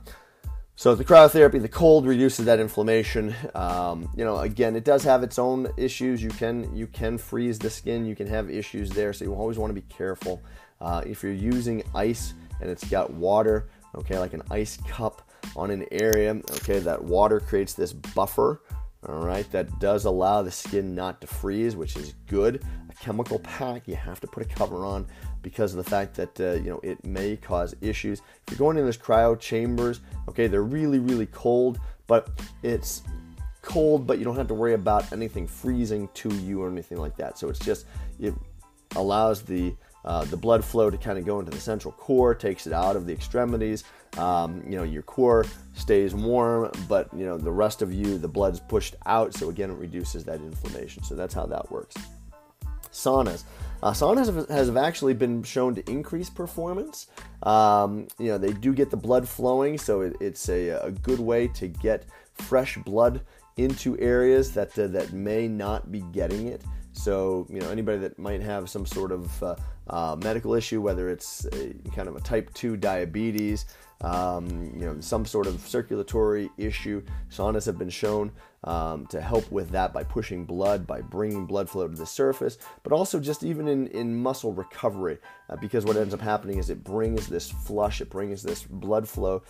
so 0.77 0.93
the 0.93 1.05
cryotherapy, 1.05 1.61
the 1.61 1.69
cold 1.69 2.05
reduces 2.05 2.45
that 2.45 2.59
inflammation. 2.59 3.33
Um, 3.53 4.09
you 4.15 4.25
know, 4.25 4.37
again, 4.39 4.75
it 4.75 4.83
does 4.83 5.03
have 5.03 5.23
its 5.23 5.39
own 5.39 5.69
issues. 5.77 6.21
You 6.21 6.29
can 6.29 6.75
you 6.75 6.87
can 6.87 7.17
freeze 7.17 7.57
the 7.57 7.69
skin. 7.69 8.05
You 8.05 8.15
can 8.15 8.27
have 8.27 8.49
issues 8.49 8.89
there, 8.89 9.13
so 9.13 9.23
you 9.23 9.33
always 9.33 9.57
want 9.57 9.69
to 9.69 9.81
be 9.81 9.87
careful. 9.87 10.41
Uh, 10.81 11.01
if 11.05 11.23
you're 11.23 11.31
using 11.31 11.81
ice 11.95 12.33
and 12.59 12.69
it's 12.69 12.83
got 12.89 13.09
water, 13.11 13.69
okay, 13.95 14.19
like 14.19 14.33
an 14.33 14.41
ice 14.51 14.77
cup 14.87 15.21
on 15.55 15.71
an 15.71 15.85
area, 15.91 16.31
okay, 16.31 16.79
that 16.79 17.01
water 17.01 17.39
creates 17.39 17.73
this 17.73 17.93
buffer 17.93 18.61
all 19.07 19.25
right, 19.25 19.49
that 19.51 19.79
does 19.79 20.05
allow 20.05 20.41
the 20.41 20.51
skin 20.51 20.95
not 20.95 21.21
to 21.21 21.27
freeze, 21.27 21.75
which 21.75 21.95
is 21.95 22.13
good. 22.27 22.63
A 22.89 22.93
chemical 22.93 23.39
pack, 23.39 23.87
you 23.87 23.95
have 23.95 24.19
to 24.21 24.27
put 24.27 24.43
a 24.43 24.45
cover 24.47 24.85
on 24.85 25.05
because 25.41 25.75
of 25.75 25.83
the 25.83 25.89
fact 25.89 26.15
that 26.15 26.39
uh, 26.39 26.53
you 26.53 26.71
know 26.71 26.79
it 26.81 27.03
may 27.05 27.35
cause 27.35 27.75
issues. 27.81 28.21
If 28.45 28.51
you're 28.51 28.57
going 28.57 28.77
in 28.77 28.85
those 28.85 28.97
cryo 28.97 29.39
chambers, 29.39 29.99
okay, 30.27 30.47
they're 30.47 30.63
really 30.63 30.99
really 30.99 31.27
cold, 31.27 31.79
but 32.07 32.29
it's 32.63 33.03
cold, 33.61 34.07
but 34.07 34.17
you 34.17 34.25
don't 34.25 34.35
have 34.35 34.47
to 34.47 34.53
worry 34.53 34.73
about 34.73 35.11
anything 35.11 35.47
freezing 35.47 36.09
to 36.13 36.33
you 36.35 36.63
or 36.63 36.69
anything 36.69 36.97
like 36.97 37.15
that. 37.17 37.37
So 37.37 37.49
it's 37.49 37.59
just 37.59 37.85
it 38.19 38.33
allows 38.95 39.43
the 39.43 39.75
uh, 40.05 40.23
the 40.25 40.37
blood 40.37 40.63
flow 40.63 40.89
to 40.89 40.97
kind 40.97 41.17
of 41.17 41.25
go 41.25 41.39
into 41.39 41.51
the 41.51 41.59
central 41.59 41.91
core, 41.91 42.35
takes 42.35 42.67
it 42.67 42.73
out 42.73 42.95
of 42.95 43.05
the 43.05 43.13
extremities. 43.13 43.83
Um, 44.17 44.63
you 44.67 44.77
know, 44.77 44.83
your 44.83 45.01
core 45.01 45.45
stays 45.73 46.15
warm, 46.15 46.71
but 46.87 47.09
you 47.13 47.25
know 47.25 47.37
the 47.37 47.51
rest 47.51 47.81
of 47.81 47.93
you, 47.93 48.17
the 48.17 48.27
blood's 48.27 48.59
pushed 48.59 48.95
out. 49.05 49.33
So 49.33 49.49
again, 49.49 49.69
it 49.69 49.77
reduces 49.77 50.23
that 50.25 50.39
inflammation. 50.41 51.03
So 51.03 51.15
that's 51.15 51.33
how 51.33 51.45
that 51.47 51.69
works. 51.71 51.95
Saunas. 52.91 53.43
Uh, 53.83 53.91
saunas 53.91 54.49
have, 54.49 54.77
actually 54.77 55.13
been 55.13 55.43
shown 55.43 55.75
to 55.75 55.87
increase 55.91 56.29
performance. 56.29 57.07
Um, 57.43 58.07
you 58.17 58.27
know, 58.27 58.37
they 58.37 58.53
do 58.53 58.73
get 58.73 58.89
the 58.89 58.97
blood 58.97 59.27
flowing, 59.27 59.77
so 59.77 60.01
it, 60.01 60.15
it's 60.21 60.49
a, 60.49 60.69
a, 60.69 60.91
good 60.91 61.19
way 61.19 61.49
to 61.49 61.67
get 61.67 62.05
fresh 62.33 62.77
blood 62.77 63.21
into 63.57 63.99
areas 63.99 64.53
that 64.53 64.77
uh, 64.79 64.87
that 64.87 65.11
may 65.13 65.47
not 65.47 65.91
be 65.91 66.01
getting 66.13 66.47
it. 66.47 66.63
So, 66.93 67.45
you 67.49 67.59
know, 67.59 67.69
anybody 67.69 67.99
that 67.99 68.17
might 68.17 68.41
have 68.41 68.69
some 68.69 68.85
sort 68.85 69.11
of 69.11 69.43
uh, 69.43 69.55
uh, 69.89 70.15
medical 70.21 70.53
issue, 70.53 70.81
whether 70.81 71.09
it's 71.09 71.45
a, 71.53 71.73
kind 71.95 72.07
of 72.07 72.15
a 72.15 72.21
type 72.21 72.53
2 72.53 72.77
diabetes, 72.77 73.65
um, 74.01 74.73
you 74.77 74.85
know, 74.85 74.97
some 74.99 75.25
sort 75.25 75.47
of 75.47 75.59
circulatory 75.61 76.49
issue, 76.57 77.01
saunas 77.29 77.65
have 77.65 77.77
been 77.77 77.89
shown 77.89 78.31
um, 78.65 79.05
to 79.07 79.21
help 79.21 79.49
with 79.51 79.69
that 79.69 79.93
by 79.93 80.03
pushing 80.03 80.45
blood, 80.45 80.85
by 80.85 81.01
bringing 81.01 81.45
blood 81.45 81.69
flow 81.69 81.87
to 81.87 81.95
the 81.95 82.05
surface, 82.05 82.57
but 82.83 82.91
also 82.91 83.19
just 83.19 83.43
even 83.43 83.67
in, 83.67 83.87
in 83.87 84.15
muscle 84.15 84.53
recovery, 84.53 85.17
uh, 85.49 85.55
because 85.57 85.85
what 85.85 85.97
ends 85.97 86.13
up 86.13 86.21
happening 86.21 86.57
is 86.57 86.69
it 86.69 86.83
brings 86.83 87.27
this 87.27 87.49
flush, 87.49 88.01
it 88.01 88.09
brings 88.09 88.43
this 88.43 88.63
blood 88.63 89.07
flow 89.07 89.41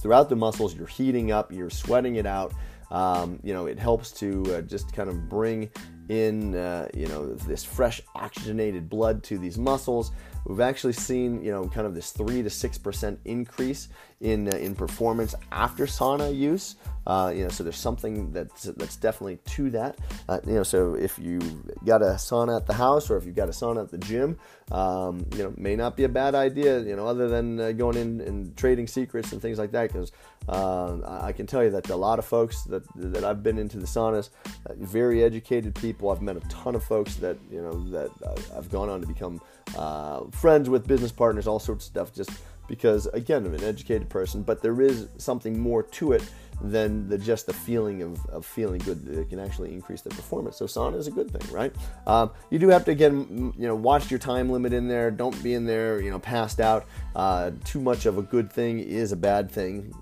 throughout 0.00 0.28
the 0.28 0.36
muscles. 0.36 0.74
You're 0.74 0.86
heating 0.86 1.32
up, 1.32 1.52
you're 1.52 1.70
sweating 1.70 2.16
it 2.16 2.26
out. 2.26 2.52
Um, 2.90 3.38
you 3.44 3.54
know, 3.54 3.66
it 3.66 3.78
helps 3.78 4.10
to 4.12 4.56
uh, 4.56 4.60
just 4.62 4.92
kind 4.92 5.08
of 5.08 5.28
bring 5.28 5.70
in 6.10 6.56
uh, 6.56 6.88
you 6.92 7.06
know 7.06 7.34
this 7.34 7.62
fresh 7.64 8.02
oxygenated 8.16 8.90
blood 8.90 9.22
to 9.22 9.38
these 9.38 9.56
muscles. 9.56 10.10
We've 10.44 10.60
actually 10.60 10.94
seen 10.94 11.42
you 11.42 11.52
know 11.52 11.68
kind 11.68 11.86
of 11.86 11.94
this 11.94 12.10
three 12.10 12.42
to 12.42 12.50
six 12.50 12.76
percent 12.76 13.20
increase 13.24 13.88
in 14.20 14.52
uh, 14.52 14.56
in 14.56 14.74
performance 14.74 15.36
after 15.52 15.86
sauna 15.86 16.36
use. 16.36 16.74
Uh, 17.06 17.32
you 17.34 17.44
know, 17.44 17.48
so 17.48 17.62
there's 17.62 17.76
something 17.76 18.32
that's 18.32 18.64
that's 18.64 18.96
definitely 18.96 19.36
to 19.46 19.70
that. 19.70 19.98
Uh, 20.28 20.40
you 20.46 20.54
know, 20.54 20.62
so 20.64 20.94
if 20.94 21.16
you 21.16 21.38
got 21.84 22.02
a 22.02 22.16
sauna 22.16 22.56
at 22.56 22.66
the 22.66 22.74
house 22.74 23.08
or 23.08 23.16
if 23.16 23.24
you've 23.24 23.36
got 23.36 23.48
a 23.48 23.52
sauna 23.52 23.84
at 23.84 23.90
the 23.90 23.98
gym, 23.98 24.36
um, 24.72 25.24
you 25.32 25.44
know, 25.44 25.54
may 25.56 25.76
not 25.76 25.96
be 25.96 26.04
a 26.04 26.08
bad 26.08 26.34
idea. 26.34 26.80
You 26.80 26.96
know, 26.96 27.06
other 27.06 27.28
than 27.28 27.60
uh, 27.60 27.72
going 27.72 27.96
in 27.96 28.20
and 28.20 28.56
trading 28.56 28.88
secrets 28.88 29.30
and 29.32 29.40
things 29.40 29.58
like 29.58 29.70
that, 29.72 29.92
because 29.92 30.10
uh, 30.50 31.20
I 31.22 31.32
can 31.32 31.46
tell 31.46 31.62
you 31.62 31.70
that 31.70 31.88
a 31.90 31.96
lot 31.96 32.18
of 32.18 32.24
folks 32.24 32.64
that 32.64 32.82
that 32.96 33.24
I've 33.24 33.42
been 33.42 33.56
into 33.56 33.78
the 33.78 33.86
saunas, 33.86 34.30
uh, 34.66 34.74
very 34.78 35.22
educated 35.22 35.74
people. 35.76 36.10
I've 36.10 36.22
met 36.22 36.36
a 36.36 36.40
ton 36.48 36.74
of 36.74 36.82
folks 36.82 37.14
that 37.16 37.36
you 37.50 37.62
know 37.62 37.90
that 37.90 38.10
I've 38.56 38.68
gone 38.68 38.88
on 38.88 39.00
to 39.00 39.06
become 39.06 39.40
uh, 39.76 40.22
friends 40.32 40.68
with, 40.68 40.88
business 40.88 41.12
partners, 41.12 41.46
all 41.46 41.60
sorts 41.60 41.86
of 41.86 41.90
stuff. 41.90 42.12
Just 42.12 42.30
because, 42.66 43.06
again, 43.06 43.46
I'm 43.46 43.54
an 43.54 43.64
educated 43.64 44.08
person, 44.08 44.42
but 44.42 44.62
there 44.62 44.80
is 44.80 45.08
something 45.18 45.58
more 45.58 45.82
to 45.82 46.12
it 46.12 46.22
than 46.62 47.08
the, 47.08 47.16
just 47.16 47.46
the 47.46 47.52
feeling 47.52 48.02
of, 48.02 48.24
of 48.26 48.44
feeling 48.44 48.78
good. 48.80 49.08
It 49.08 49.28
can 49.28 49.40
actually 49.40 49.72
increase 49.72 50.02
the 50.02 50.10
performance. 50.10 50.56
So 50.56 50.66
sauna 50.66 50.96
is 50.96 51.06
a 51.06 51.10
good 51.10 51.30
thing, 51.30 51.52
right? 51.52 51.74
Um, 52.06 52.30
you 52.50 52.58
do 52.58 52.68
have 52.68 52.84
to 52.84 52.90
again, 52.90 53.54
you 53.56 53.66
know, 53.66 53.74
watch 53.74 54.10
your 54.10 54.18
time 54.18 54.50
limit 54.50 54.72
in 54.72 54.88
there. 54.88 55.10
Don't 55.10 55.40
be 55.42 55.54
in 55.54 55.64
there, 55.64 56.00
you 56.00 56.10
know, 56.10 56.18
passed 56.18 56.60
out. 56.60 56.86
Uh, 57.16 57.52
too 57.64 57.80
much 57.80 58.06
of 58.06 58.18
a 58.18 58.22
good 58.22 58.52
thing 58.52 58.78
is 58.78 59.12
a 59.12 59.16
bad 59.16 59.50
thing 59.50 59.94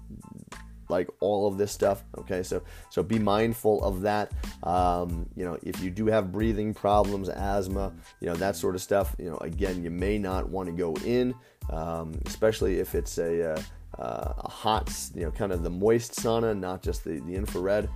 like 0.88 1.08
all 1.20 1.46
of 1.46 1.58
this 1.58 1.72
stuff 1.72 2.04
okay? 2.18 2.42
So 2.42 2.62
so 2.90 3.02
be 3.02 3.18
mindful 3.18 3.82
of 3.84 4.02
that. 4.02 4.32
Um, 4.62 5.28
you 5.36 5.44
know 5.44 5.58
if 5.62 5.82
you 5.82 5.90
do 5.90 6.06
have 6.06 6.32
breathing 6.32 6.74
problems 6.74 7.28
asthma 7.28 7.92
you 8.20 8.26
know 8.26 8.34
that 8.34 8.56
sort 8.56 8.74
of 8.74 8.82
stuff 8.82 9.14
you 9.18 9.30
know 9.30 9.38
again 9.38 9.82
you 9.82 9.90
may 9.90 10.18
not 10.18 10.48
want 10.48 10.66
to 10.68 10.72
go 10.72 10.94
in 11.04 11.34
um, 11.70 12.18
especially 12.26 12.80
if 12.80 12.94
it's 12.94 13.18
a, 13.18 13.52
uh, 13.52 13.62
uh, 13.98 14.32
a 14.38 14.50
hot 14.50 14.92
you 15.14 15.24
know 15.24 15.30
kind 15.30 15.52
of 15.52 15.62
the 15.62 15.70
moist 15.70 16.12
sauna 16.12 16.58
not 16.58 16.82
just 16.82 17.04
the, 17.04 17.20
the 17.20 17.34
infrared 17.34 17.88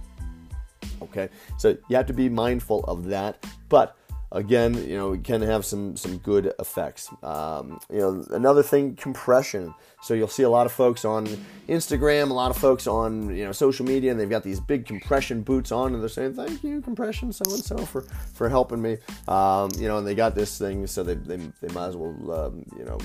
okay? 1.02 1.28
So 1.58 1.76
you 1.88 1.96
have 1.96 2.06
to 2.06 2.12
be 2.12 2.28
mindful 2.28 2.84
of 2.84 3.04
that. 3.06 3.44
But 3.68 3.96
again, 4.32 4.74
you 4.88 4.96
know, 4.96 5.12
it 5.12 5.24
can 5.24 5.42
have 5.42 5.64
some 5.64 5.96
some 5.96 6.18
good 6.18 6.52
effects. 6.58 7.08
Um, 7.22 7.78
you 7.90 7.98
know, 7.98 8.24
another 8.30 8.62
thing, 8.62 8.96
compression. 8.96 9.74
So 10.02 10.14
you'll 10.14 10.26
see 10.26 10.42
a 10.42 10.50
lot 10.50 10.66
of 10.66 10.72
folks 10.72 11.04
on 11.04 11.26
Instagram, 11.68 12.30
a 12.30 12.34
lot 12.34 12.50
of 12.50 12.56
folks 12.56 12.86
on 12.86 13.34
you 13.34 13.44
know 13.44 13.52
social 13.52 13.86
media, 13.86 14.10
and 14.10 14.18
they've 14.18 14.28
got 14.28 14.42
these 14.42 14.58
big 14.58 14.86
compression 14.86 15.42
boots 15.42 15.70
on, 15.70 15.94
and 15.94 16.02
they're 16.02 16.08
saying, 16.08 16.34
"Thank 16.34 16.64
you, 16.64 16.80
compression, 16.80 17.32
so 17.32 17.44
and 17.48 17.62
so, 17.62 17.76
for 17.78 18.02
for 18.34 18.48
helping 18.48 18.82
me." 18.82 18.98
Um, 19.28 19.70
you 19.78 19.86
know, 19.86 19.98
and 19.98 20.06
they 20.06 20.14
got 20.14 20.34
this 20.34 20.58
thing, 20.58 20.86
so 20.86 21.02
they 21.02 21.14
they, 21.14 21.36
they 21.36 21.72
might 21.72 21.88
as 21.88 21.96
well 21.96 22.32
um, 22.32 22.64
you 22.76 22.84
know 22.84 22.98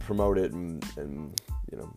promote 0.00 0.38
it 0.38 0.52
and 0.52 0.84
and 0.96 1.40
you 1.72 1.78
know 1.78 1.92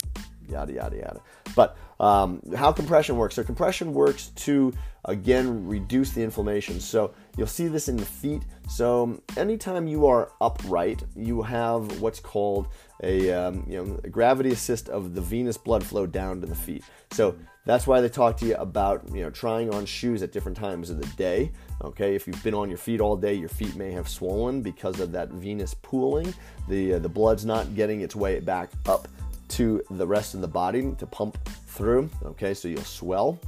yada 0.50 0.74
yada 0.74 0.96
yada. 0.96 1.22
But 1.56 1.78
um, 2.00 2.42
how 2.56 2.72
compression 2.72 3.18
works? 3.18 3.36
So 3.36 3.44
compression 3.44 3.94
works 3.94 4.28
to 4.48 4.74
again 5.06 5.68
reduce 5.68 6.12
the 6.12 6.24
inflammation. 6.24 6.80
So 6.80 7.14
you'll 7.38 7.48
see 7.48 7.68
this 7.68 7.88
in 7.88 7.96
the 7.96 8.06
feet. 8.06 8.42
So 8.68 9.22
anytime 9.38 9.88
you 9.88 10.08
are 10.08 10.32
upright, 10.42 11.04
you 11.16 11.42
have 11.44 12.02
what's 12.02 12.20
called 12.20 12.68
a 13.04 13.32
um, 13.32 13.64
you 13.70 13.84
know 13.84 14.00
a 14.04 14.10
gravity 14.10 14.52
assist 14.52 14.90
of 14.90 15.14
the 15.14 15.22
venous 15.22 15.58
blood 15.58 15.84
flow 15.84 16.06
down 16.06 16.42
to 16.42 16.48
the 16.48 16.56
feet. 16.56 16.84
So 17.12 17.36
that's 17.66 17.86
why 17.86 18.02
they 18.02 18.10
talk 18.10 18.38
to 18.38 18.46
you 18.46 18.56
about 18.56 19.08
you 19.14 19.22
know 19.22 19.30
trying 19.30 19.74
on 19.74 19.86
shoes 19.86 20.22
at 20.24 20.32
different 20.32 20.58
times 20.58 20.90
of 20.90 21.00
the 21.00 21.08
day. 21.16 21.52
Okay, 21.84 22.16
if 22.16 22.28
you've 22.28 22.44
been 22.44 22.56
on 22.56 22.70
your 22.70 22.80
feet 22.80 23.00
all 23.00 23.16
day, 23.16 23.34
your 23.34 23.50
feet 23.50 23.76
may 23.76 23.92
have 23.92 24.10
swollen 24.10 24.62
because 24.62 25.00
of 25.00 25.12
that 25.12 25.30
venous 25.30 25.74
pooling. 25.74 26.34
The 26.68 26.96
uh, 26.96 27.00
the 27.00 27.10
blood's 27.10 27.46
not 27.46 27.76
getting 27.76 28.02
its 28.02 28.16
way 28.16 28.40
back 28.40 28.72
up 28.88 29.08
to 29.50 29.82
the 29.92 30.06
rest 30.06 30.34
of 30.34 30.42
the 30.42 30.48
body 30.48 30.94
to 30.98 31.06
pump 31.06 31.38
through. 31.68 32.10
Okay, 32.26 32.54
so 32.54 32.68
you'll 32.68 32.82
swell. 32.84 33.40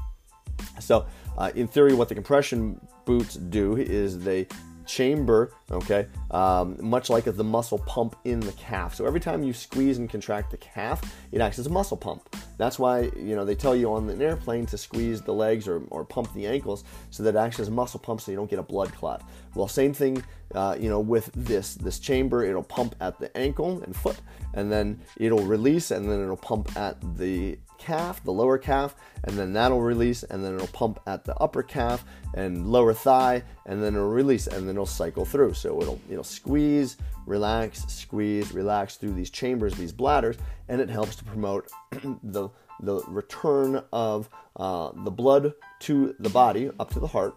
So, 0.80 1.06
uh, 1.38 1.52
in 1.56 1.68
theory, 1.68 1.94
what 1.94 2.10
the 2.10 2.16
compression 2.16 2.80
boots 3.06 3.36
do 3.36 3.78
is 3.78 4.20
they 4.20 4.48
chamber, 4.90 5.52
okay, 5.72 6.08
um, 6.32 6.76
much 6.82 7.12
like 7.12 7.26
the 7.26 7.44
muscle 7.44 7.78
pump 7.78 8.16
in 8.26 8.40
the 8.40 8.52
calf. 8.54 8.96
So 8.96 9.06
every 9.06 9.20
time 9.20 9.44
you 9.44 9.54
squeeze 9.54 10.00
and 10.00 10.10
contract 10.10 10.50
the 10.50 10.58
calf, 10.58 11.02
it 11.32 11.42
acts 11.42 11.60
as 11.60 11.68
a 11.68 11.70
muscle 11.70 11.96
pump. 11.96 12.36
That's 12.58 12.80
why 12.80 13.12
you 13.16 13.36
know 13.36 13.46
they 13.46 13.56
tell 13.56 13.76
you 13.76 13.94
on 13.94 14.10
an 14.10 14.22
airplane 14.22 14.66
to 14.66 14.78
squeeze 14.78 15.22
the 15.22 15.34
legs 15.34 15.68
or, 15.68 15.84
or 15.92 16.04
pump 16.04 16.34
the 16.34 16.48
ankles 16.48 16.84
so 17.12 17.24
that 17.24 17.36
it 17.36 17.38
acts 17.38 17.60
as 17.60 17.68
a 17.68 17.72
muscle 17.72 18.00
pump 18.00 18.20
so 18.20 18.32
you 18.32 18.38
don't 18.38 18.50
get 18.50 18.60
a 18.60 18.64
blood 18.64 18.92
clot. 18.94 19.22
Well, 19.54 19.68
same 19.68 19.94
thing, 19.94 20.24
uh, 20.56 20.76
you 20.80 20.90
know, 20.90 21.00
with 21.00 21.30
this 21.36 21.76
this 21.76 22.00
chamber, 22.00 22.44
it'll 22.44 22.64
pump 22.64 22.96
at 23.00 23.20
the 23.20 23.36
ankle 23.38 23.84
and 23.84 23.96
foot, 23.96 24.18
and 24.56 24.72
then 24.72 25.00
it'll 25.18 25.46
release, 25.46 25.92
and 25.92 26.10
then 26.10 26.22
it'll 26.22 26.36
pump 26.36 26.76
at 26.76 26.98
the 27.18 27.60
calf, 27.80 28.24
the 28.24 28.32
lower 28.32 28.58
calf, 28.58 28.96
and 29.24 29.38
then 29.38 29.54
that'll 29.54 29.82
release, 29.82 30.24
and 30.24 30.44
then 30.44 30.56
it'll 30.56 30.68
pump 30.68 31.00
at 31.08 31.26
the 31.26 31.36
upper 31.38 31.64
calf 31.64 32.04
and 32.36 32.68
lower 32.68 32.94
thigh, 32.94 33.44
and 33.66 33.82
then 33.82 33.96
it'll 33.96 34.10
release, 34.10 34.48
and 34.48 34.68
then 34.68 34.76
it'll 34.76 34.86
cycle 34.86 35.26
through. 35.26 35.54
So 35.54 35.82
it'll 35.82 36.00
it'll 36.10 36.24
squeeze, 36.24 36.98
relax, 37.26 37.86
squeeze, 37.88 38.52
relax 38.52 38.98
through 38.98 39.14
these 39.14 39.30
chambers, 39.30 39.74
these 39.74 39.92
bladders, 39.92 40.38
and 40.68 40.80
it 40.80 40.90
helps 40.90 41.16
to 41.16 41.24
promote 41.24 41.70
the 42.24 42.50
the 42.82 43.02
return 43.08 43.84
of 43.92 44.30
uh, 44.56 44.92
the 45.04 45.12
blood 45.12 45.54
to 45.80 46.16
the 46.20 46.30
body 46.30 46.70
up 46.80 46.92
to 46.94 47.00
the 47.00 47.08
heart 47.08 47.36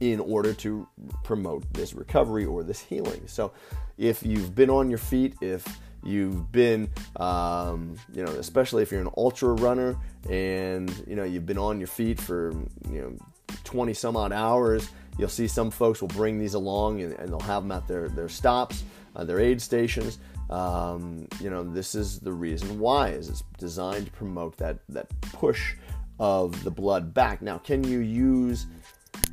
in 0.00 0.20
order 0.20 0.54
to 0.54 0.86
promote 1.24 1.72
this 1.72 1.92
recovery 1.92 2.44
or 2.44 2.62
this 2.62 2.80
healing. 2.80 3.22
So, 3.26 3.52
if 3.96 4.22
you've 4.22 4.54
been 4.54 4.70
on 4.70 4.88
your 4.88 4.98
feet, 4.98 5.34
if 5.40 5.66
you've 6.08 6.50
been, 6.50 6.90
um, 7.16 7.96
you 8.12 8.24
know, 8.24 8.32
especially 8.32 8.82
if 8.82 8.90
you're 8.90 9.00
an 9.00 9.10
ultra 9.16 9.50
runner 9.50 9.96
and 10.28 10.92
you 11.06 11.14
know 11.14 11.24
you've 11.24 11.46
been 11.46 11.58
on 11.58 11.78
your 11.78 11.86
feet 11.86 12.20
for 12.20 12.52
you 12.90 13.00
know 13.00 13.16
20 13.64 13.94
some 13.94 14.16
odd 14.16 14.32
hours, 14.32 14.88
you'll 15.18 15.28
see 15.28 15.46
some 15.46 15.70
folks 15.70 16.00
will 16.00 16.08
bring 16.08 16.38
these 16.38 16.54
along 16.54 17.02
and, 17.02 17.12
and 17.14 17.28
they'll 17.28 17.40
have 17.40 17.62
them 17.62 17.72
at 17.72 17.86
their 17.86 18.08
their 18.08 18.28
stops, 18.28 18.84
uh, 19.16 19.24
their 19.24 19.40
aid 19.40 19.60
stations. 19.60 20.18
Um, 20.50 21.28
you 21.40 21.50
know, 21.50 21.62
this 21.62 21.94
is 21.94 22.20
the 22.20 22.32
reason 22.32 22.78
why 22.78 23.10
is 23.10 23.28
it's 23.28 23.42
designed 23.58 24.06
to 24.06 24.12
promote 24.12 24.56
that 24.56 24.78
that 24.88 25.08
push 25.20 25.74
of 26.18 26.64
the 26.64 26.70
blood 26.70 27.14
back. 27.14 27.42
Now, 27.42 27.58
can 27.58 27.84
you 27.84 27.98
use 27.98 28.66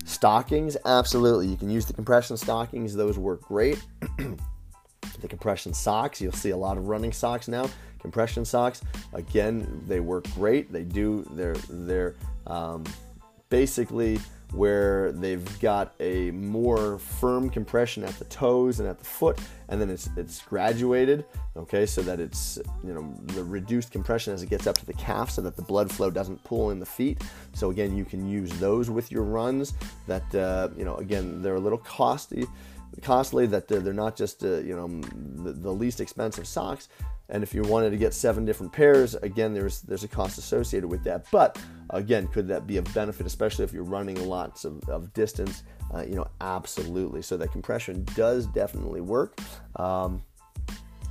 stockings? 0.03 0.77
Absolutely, 0.85 1.47
you 1.47 1.55
can 1.55 1.69
use 1.69 1.85
the 1.85 1.93
compression 1.93 2.37
stockings; 2.37 2.95
those 2.95 3.17
work 3.17 3.41
great. 3.41 3.81
the 5.25 5.29
compression 5.29 5.73
socks. 5.73 6.21
You'll 6.21 6.31
see 6.31 6.51
a 6.51 6.57
lot 6.57 6.77
of 6.77 6.87
running 6.87 7.11
socks 7.11 7.47
now. 7.47 7.69
Compression 7.99 8.45
socks, 8.45 8.81
again, 9.13 9.83
they 9.87 9.99
work 9.99 10.31
great. 10.35 10.71
They 10.71 10.83
do. 10.83 11.25
They're 11.31 11.55
they're 11.69 12.15
um, 12.45 12.83
basically 13.49 14.19
where 14.53 15.11
they've 15.11 15.59
got 15.59 15.95
a 15.99 16.29
more 16.31 16.99
firm 16.99 17.49
compression 17.49 18.03
at 18.03 18.17
the 18.19 18.25
toes 18.25 18.79
and 18.79 18.87
at 18.87 18.99
the 18.99 19.05
foot, 19.05 19.39
and 19.69 19.81
then 19.81 19.89
it's 19.89 20.07
it's 20.17 20.43
graduated, 20.43 21.25
okay, 21.57 21.87
so 21.87 22.03
that 22.03 22.19
it's 22.19 22.59
you 22.83 22.93
know 22.93 23.11
the 23.33 23.43
reduced 23.43 23.91
compression 23.91 24.33
as 24.33 24.43
it 24.43 24.49
gets 24.51 24.67
up 24.67 24.77
to 24.77 24.85
the 24.85 24.93
calf, 24.93 25.31
so 25.31 25.41
that 25.41 25.55
the 25.55 25.63
blood 25.63 25.91
flow 25.91 26.11
doesn't 26.11 26.43
pull 26.43 26.69
in 26.69 26.79
the 26.79 26.85
feet. 26.85 27.23
So 27.53 27.71
again, 27.71 27.97
you 27.97 28.05
can 28.05 28.29
use 28.29 28.51
those 28.59 28.91
with 28.91 29.11
your 29.11 29.23
runs. 29.23 29.73
That 30.05 30.35
uh, 30.35 30.69
you 30.77 30.85
know 30.85 30.95
again 30.97 31.41
they're 31.41 31.55
a 31.55 31.59
little 31.59 31.79
costly 31.79 32.45
costly 33.01 33.45
that 33.47 33.67
they're, 33.67 33.93
not 33.93 34.15
just 34.15 34.43
uh, 34.43 34.57
you 34.57 34.75
know 34.75 34.87
the, 35.43 35.53
the, 35.53 35.71
least 35.71 35.99
expensive 35.99 36.47
socks. 36.47 36.89
And 37.27 37.41
if 37.41 37.55
you 37.55 37.63
wanted 37.63 37.89
to 37.89 37.97
get 37.97 38.13
seven 38.13 38.45
different 38.45 38.71
pairs 38.71 39.15
again 39.15 39.53
there's 39.53 39.81
there's 39.81 40.03
a 40.03 40.07
cost 40.07 40.37
associated 40.37 40.87
with 40.87 41.03
that. 41.03 41.25
But 41.31 41.59
again 41.89 42.27
could 42.27 42.47
that 42.47 42.67
be 42.67 42.77
a 42.77 42.81
benefit 42.81 43.25
especially 43.25 43.65
if 43.65 43.73
you're 43.73 43.83
running 43.83 44.27
lots 44.27 44.65
of, 44.65 44.87
of 44.89 45.13
distance? 45.13 45.63
Uh, 45.93 46.03
you 46.03 46.15
know 46.15 46.27
absolutely. 46.41 47.21
So 47.21 47.37
that 47.37 47.51
compression 47.51 48.05
does 48.15 48.47
definitely 48.47 49.01
work. 49.01 49.39
Um, 49.75 50.23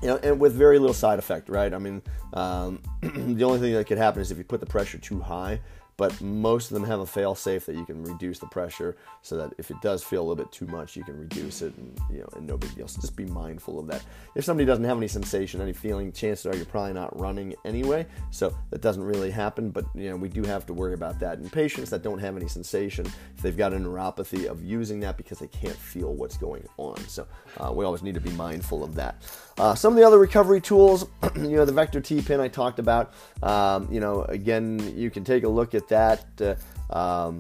you 0.03 0.11
know, 0.11 0.17
and 0.23 0.39
with 0.39 0.53
very 0.53 0.79
little 0.79 0.95
side 0.95 1.19
effect, 1.19 1.49
right? 1.49 1.73
I 1.73 1.79
mean, 1.79 2.03
um, 2.35 2.83
the 3.01 3.45
only 3.45 3.59
thing 3.59 3.73
that 3.73 3.87
could 3.87 3.97
happen 3.97 4.21
is 4.21 4.31
if 4.31 4.37
you 4.37 4.45
put 4.45 4.61
the 4.61 4.67
pressure 4.67 4.99
too 4.99 5.19
high, 5.19 5.61
but 5.97 6.21
most 6.21 6.71
of 6.71 6.75
them 6.75 6.85
have 6.85 7.01
a 7.01 7.07
fail 7.07 7.35
safe 7.35 7.67
that 7.67 7.77
you 7.77 7.85
can 7.85 8.03
reduce 8.03 8.39
the 8.39 8.47
pressure 8.47 8.97
so 9.23 9.37
that 9.37 9.53
if 9.59 9.71
it 9.71 9.81
does 9.81 10.03
feel 10.03 10.21
a 10.21 10.27
little 10.27 10.37
bit 10.37 10.51
too 10.53 10.67
much 10.67 10.97
you 10.97 11.05
can 11.05 11.19
reduce 11.19 11.63
it 11.63 11.75
and 11.77 11.99
you 12.11 12.19
know 12.19 12.29
and 12.37 12.47
no 12.47 12.57
big 12.57 12.75
deal. 12.75 12.89
So 12.89 13.01
just 13.01 13.17
be 13.17 13.27
mindful 13.27 13.79
of 13.79 13.87
that. 13.89 14.03
If 14.35 14.45
somebody 14.45 14.67
doesn't 14.67 14.85
have 14.85 14.97
any 14.97 15.09
sensation 15.09 15.61
any 15.61 15.73
feeling 15.73 16.13
chances 16.13 16.47
are 16.47 16.57
you're 16.57 16.67
probably 16.67 16.93
not 16.93 17.19
running 17.19 17.55
anyway. 17.65 18.07
So 18.31 18.55
that 18.71 18.81
doesn't 18.81 19.03
really 19.03 19.31
happen 19.31 19.71
but 19.71 19.85
you 19.95 20.11
know 20.11 20.17
we 20.17 20.29
do 20.29 20.43
have 20.43 20.67
to 20.67 20.73
worry 20.73 20.95
about 20.95 21.19
that. 21.21 21.39
In 21.39 21.49
patients 21.49 21.91
that 21.91 22.03
don't 22.03 22.19
have 22.19 22.37
any 22.37 22.49
sensation 22.49 23.07
if 23.07 23.43
they've 23.43 23.57
got 23.57 23.73
a 23.73 23.77
neuropathy 23.77 24.47
of 24.47 24.65
using 24.65 25.01
that 25.01 25.17
because 25.17 25.39
they 25.39 25.49
can't 25.49 25.77
feel 25.77 26.13
what's 26.13 26.37
going 26.37 26.67
on. 26.77 26.97
So 27.09 27.27
uh, 27.59 27.73
we 27.73 27.85
always 27.85 28.03
need 28.03 28.15
to 28.15 28.21
be 28.21 28.31
mindful 28.31 28.83
of 28.83 28.95
that. 28.97 29.23
Uh, 29.57 29.75
some 29.75 29.93
of 29.93 29.99
the 29.99 30.05
other 30.05 30.19
recovery 30.19 30.61
tools 30.61 31.07
you 31.37 31.57
know 31.57 31.65
the 31.65 31.73
vector 31.73 32.01
t 32.01 32.21
pin 32.21 32.41
i 32.41 32.49
talked 32.49 32.79
about 32.79 33.13
um, 33.43 33.89
you 33.91 34.01
know 34.01 34.23
again 34.23 34.93
you 34.97 35.11
can 35.11 35.23
take 35.23 35.45
a 35.45 35.49
look 35.49 35.75
at 35.75 35.84
at 35.91 36.29
that. 36.39 36.59
Uh, 36.93 36.97
um, 36.97 37.39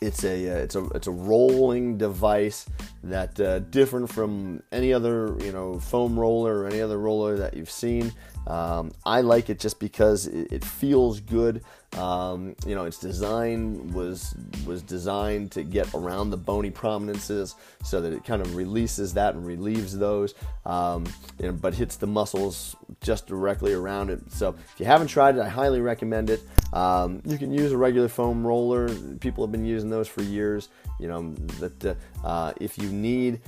it's 0.00 0.24
a 0.24 0.50
uh, 0.50 0.56
it's 0.56 0.74
a 0.74 0.84
it's 0.90 1.06
a 1.06 1.12
rolling 1.12 1.96
device 1.96 2.66
that 3.04 3.38
uh, 3.38 3.60
different 3.60 4.10
from 4.10 4.62
any 4.72 4.92
other 4.92 5.36
you 5.40 5.52
know 5.52 5.78
foam 5.78 6.18
roller 6.18 6.60
or 6.60 6.66
any 6.66 6.80
other 6.80 6.98
roller 6.98 7.36
that 7.38 7.54
you've 7.54 7.70
seen. 7.70 8.12
Um, 8.46 8.92
I 9.04 9.20
like 9.20 9.50
it 9.50 9.58
just 9.58 9.78
because 9.78 10.26
it, 10.26 10.52
it 10.52 10.64
feels 10.64 11.20
good. 11.20 11.62
Um, 11.96 12.56
you 12.66 12.74
know, 12.74 12.84
its 12.84 12.98
design 12.98 13.92
was 13.92 14.34
was 14.66 14.82
designed 14.82 15.52
to 15.52 15.62
get 15.62 15.92
around 15.94 16.30
the 16.30 16.38
bony 16.38 16.70
prominences 16.70 17.54
so 17.84 18.00
that 18.00 18.12
it 18.14 18.24
kind 18.24 18.40
of 18.40 18.56
releases 18.56 19.12
that 19.14 19.34
and 19.34 19.46
relieves 19.46 19.96
those, 19.96 20.34
um, 20.64 21.04
you 21.38 21.46
know, 21.46 21.52
but 21.52 21.74
hits 21.74 21.96
the 21.96 22.06
muscles 22.06 22.76
just 23.02 23.26
directly 23.26 23.74
around 23.74 24.08
it. 24.08 24.20
So 24.32 24.54
if 24.72 24.80
you 24.80 24.86
haven't 24.86 25.08
tried 25.08 25.36
it, 25.36 25.42
I 25.42 25.48
highly 25.48 25.82
recommend 25.82 26.30
it. 26.30 26.40
Um, 26.72 27.20
you 27.26 27.36
can 27.36 27.52
use 27.52 27.72
a 27.72 27.76
regular 27.76 28.08
foam 28.08 28.46
roller. 28.46 28.88
People 29.18 29.44
have 29.44 29.52
been 29.52 29.66
using 29.66 29.90
those 29.90 30.08
for 30.08 30.22
years. 30.22 30.70
You 30.98 31.08
know 31.08 31.34
that 31.60 31.96
uh, 32.24 32.52
if 32.58 32.78
you 32.78 32.88
need 32.88 33.40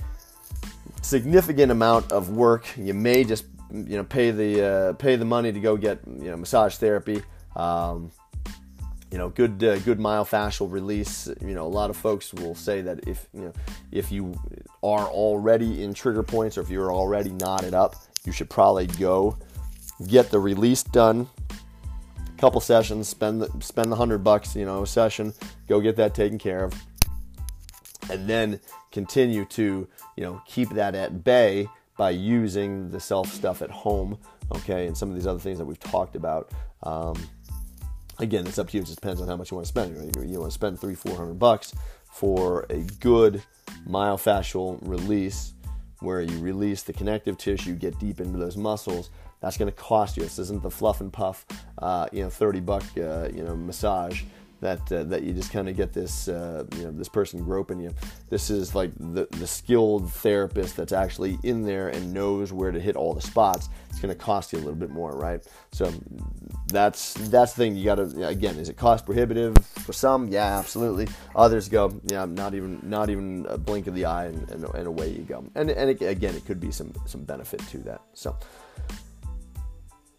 significant 1.01 1.71
amount 1.71 2.11
of 2.11 2.29
work, 2.29 2.67
you 2.77 2.93
may 2.93 3.23
just 3.23 3.45
you 3.75 3.97
know 3.97 4.03
pay 4.03 4.31
the 4.31 4.65
uh, 4.65 4.93
pay 4.93 5.15
the 5.15 5.25
money 5.25 5.51
to 5.51 5.59
go 5.59 5.77
get 5.77 5.99
you 6.07 6.31
know 6.31 6.37
massage 6.37 6.75
therapy. 6.75 7.21
Um, 7.55 8.11
you 9.11 9.17
know, 9.19 9.29
good 9.29 9.63
uh, 9.63 9.79
good 9.79 9.99
myofascial 9.99 10.69
release. 10.69 11.29
You 11.39 11.53
know, 11.53 11.65
a 11.65 11.69
lot 11.69 11.89
of 11.89 11.95
folks 11.95 12.33
will 12.33 12.55
say 12.55 12.81
that 12.81 13.07
if 13.07 13.27
you 13.33 13.41
know 13.41 13.53
if 13.91 14.11
you 14.11 14.33
are 14.83 15.07
already 15.07 15.83
in 15.83 15.93
trigger 15.93 16.23
points 16.23 16.57
or 16.57 16.61
if 16.61 16.69
you're 16.69 16.91
already 16.91 17.29
knotted 17.29 17.73
up, 17.73 17.95
you 18.25 18.31
should 18.31 18.49
probably 18.49 18.87
go 18.87 19.37
get 20.07 20.31
the 20.31 20.39
release 20.39 20.83
done. 20.83 21.29
Couple 22.37 22.59
sessions, 22.59 23.07
spend 23.07 23.41
the, 23.41 23.49
spend 23.61 23.89
the 23.89 23.95
hundred 23.95 24.17
bucks, 24.17 24.55
you 24.55 24.65
know, 24.65 24.83
a 24.83 24.87
session, 24.87 25.33
go 25.69 25.79
get 25.79 25.95
that 25.95 26.13
taken 26.13 26.37
care 26.37 26.65
of, 26.65 26.73
and 28.11 28.27
then 28.27 28.59
continue 28.91 29.45
to 29.45 29.87
you 30.17 30.23
know 30.23 30.41
keep 30.45 30.69
that 30.71 30.95
at 30.95 31.23
bay 31.23 31.69
by 31.97 32.09
using 32.09 32.89
the 32.89 32.99
self 32.99 33.31
stuff 33.31 33.61
at 33.61 33.71
home. 33.71 34.17
Okay, 34.55 34.87
and 34.87 34.95
some 34.97 35.09
of 35.09 35.15
these 35.15 35.27
other 35.27 35.39
things 35.39 35.57
that 35.57 35.65
we've 35.65 35.79
talked 35.79 36.15
about. 36.15 36.51
Um, 36.83 37.15
again, 38.19 38.45
it's 38.45 38.59
up 38.59 38.69
to 38.69 38.77
you. 38.77 38.83
It 38.83 38.85
just 38.85 39.01
depends 39.01 39.21
on 39.21 39.27
how 39.27 39.35
much 39.35 39.51
you 39.51 39.55
want 39.55 39.65
to 39.65 39.69
spend. 39.69 40.15
You, 40.15 40.39
want 40.39 40.51
to 40.51 40.53
spend 40.53 40.79
three, 40.79 40.95
four 40.95 41.15
hundred 41.15 41.39
bucks 41.39 41.73
for 42.11 42.65
a 42.69 42.79
good 42.99 43.41
myofascial 43.87 44.79
release, 44.81 45.53
where 45.99 46.21
you 46.21 46.39
release 46.39 46.83
the 46.83 46.93
connective 46.93 47.37
tissue, 47.37 47.75
get 47.75 47.97
deep 47.99 48.21
into 48.21 48.37
those 48.37 48.57
muscles. 48.57 49.09
That's 49.41 49.57
going 49.57 49.71
to 49.71 49.77
cost 49.77 50.17
you. 50.17 50.23
This 50.23 50.39
isn't 50.39 50.63
the 50.63 50.71
fluff 50.71 51.01
and 51.01 51.11
puff, 51.11 51.45
uh, 51.79 52.07
you 52.11 52.23
know, 52.23 52.29
thirty 52.29 52.59
buck, 52.59 52.83
uh, 52.97 53.29
you 53.33 53.43
know, 53.43 53.55
massage 53.55 54.23
that 54.61 54.91
uh, 54.91 55.03
that 55.03 55.23
you 55.23 55.33
just 55.33 55.51
kind 55.51 55.69
of 55.69 55.75
get 55.75 55.93
this 55.93 56.27
uh, 56.27 56.65
you 56.75 56.83
know 56.83 56.91
this 56.91 57.09
person 57.09 57.43
groping 57.43 57.79
you. 57.79 57.93
This 58.29 58.49
is 58.49 58.75
like 58.75 58.91
the 58.97 59.27
the 59.31 59.47
skilled 59.47 60.11
therapist 60.11 60.75
that's 60.75 60.93
actually 60.93 61.37
in 61.43 61.63
there 61.63 61.89
and 61.89 62.13
knows 62.13 62.53
where 62.53 62.71
to 62.71 62.79
hit 62.79 62.95
all 62.95 63.13
the 63.13 63.21
spots. 63.21 63.69
It's 63.89 63.99
going 63.99 64.13
to 64.13 64.19
cost 64.19 64.53
you 64.53 64.59
a 64.59 64.61
little 64.61 64.75
bit 64.75 64.89
more, 64.89 65.11
right? 65.11 65.45
So 65.71 65.91
that's 66.67 67.13
that's 67.13 67.53
the 67.53 67.57
thing. 67.57 67.75
You 67.75 67.85
got 67.85 67.95
to 67.95 68.27
again, 68.27 68.57
is 68.57 68.69
it 68.69 68.77
cost 68.77 69.05
prohibitive 69.05 69.57
for 69.57 69.93
some? 69.93 70.27
Yeah, 70.29 70.57
absolutely. 70.57 71.07
Others 71.35 71.69
go, 71.69 71.99
yeah, 72.05 72.25
not 72.25 72.53
even 72.53 72.79
not 72.83 73.09
even 73.09 73.45
a 73.49 73.57
blink 73.57 73.87
of 73.87 73.95
the 73.95 74.05
eye, 74.05 74.25
and, 74.25 74.49
and, 74.51 74.63
and 74.63 74.87
away 74.87 75.09
you 75.09 75.23
go. 75.23 75.45
And 75.55 75.69
and 75.69 75.89
again, 75.89 76.35
it 76.35 76.45
could 76.45 76.59
be 76.59 76.71
some 76.71 76.93
some 77.05 77.23
benefit 77.23 77.59
to 77.69 77.77
that. 77.79 78.01
So 78.13 78.35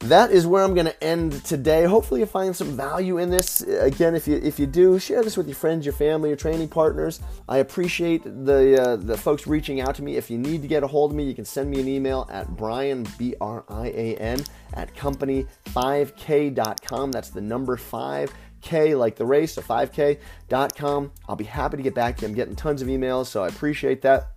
that 0.09 0.31
is 0.31 0.47
where 0.47 0.63
I'm 0.63 0.75
going 0.75 0.87
to 0.87 1.05
end 1.05 1.45
today. 1.45 1.85
Hopefully, 1.85 2.21
you 2.21 2.27
find 2.27 2.55
some 2.55 2.77
value 2.77 3.17
in 3.19 3.31
this. 3.31 3.63
Again, 3.63 4.15
if 4.15 4.29
you 4.29 4.37
if 4.43 4.59
you 4.59 4.67
do, 4.67 4.99
share 4.99 5.23
this 5.23 5.37
with 5.37 5.47
your 5.47 5.55
friends, 5.55 5.87
your 5.87 5.93
family, 5.93 6.31
your 6.31 6.37
training 6.37 6.69
partners. 6.69 7.21
I 7.49 7.59
appreciate 7.59 8.25
the 8.25 8.83
uh, 8.83 8.97
the 8.97 9.17
folks 9.17 9.47
reaching 9.47 9.81
out 9.81 9.95
to 9.97 10.03
me. 10.03 10.17
If 10.17 10.31
you 10.31 10.39
need 10.39 10.63
to 10.63 10.69
get 10.69 10.83
a 10.83 10.87
hold 10.87 11.13
of 11.13 11.17
me, 11.17 11.25
you 11.25 11.35
can 11.35 11.45
send 11.45 11.71
me 11.71 11.81
an 11.81 11.89
email 11.89 12.27
at 12.31 12.57
brian 12.57 13.07
b 13.19 13.35
r 13.41 13.65
i 13.69 13.89
a 13.89 14.17
n 14.17 14.43
at 14.75 14.95
company5k.com. 14.95 17.13
That's 17.13 17.31
the 17.31 17.41
number 17.41 17.77
five. 17.77 18.33
K 18.63 18.95
like 18.95 19.17
the 19.17 19.27
race, 19.27 19.55
so 19.55 19.63
5k.com. 19.63 21.13
I'll 21.29 21.37
be 21.37 21.45
happy 21.45 21.77
to 21.77 21.83
get 21.83 21.95
back 21.95 22.17
to 22.17 22.23
you. 22.23 22.29
I'm 22.29 22.35
getting 22.35 22.57
tons 22.57 22.81
of 22.83 22.89
emails, 22.89 23.27
so 23.27 23.45
I 23.45 23.49
appreciate 23.49 24.03
that. 24.03 24.36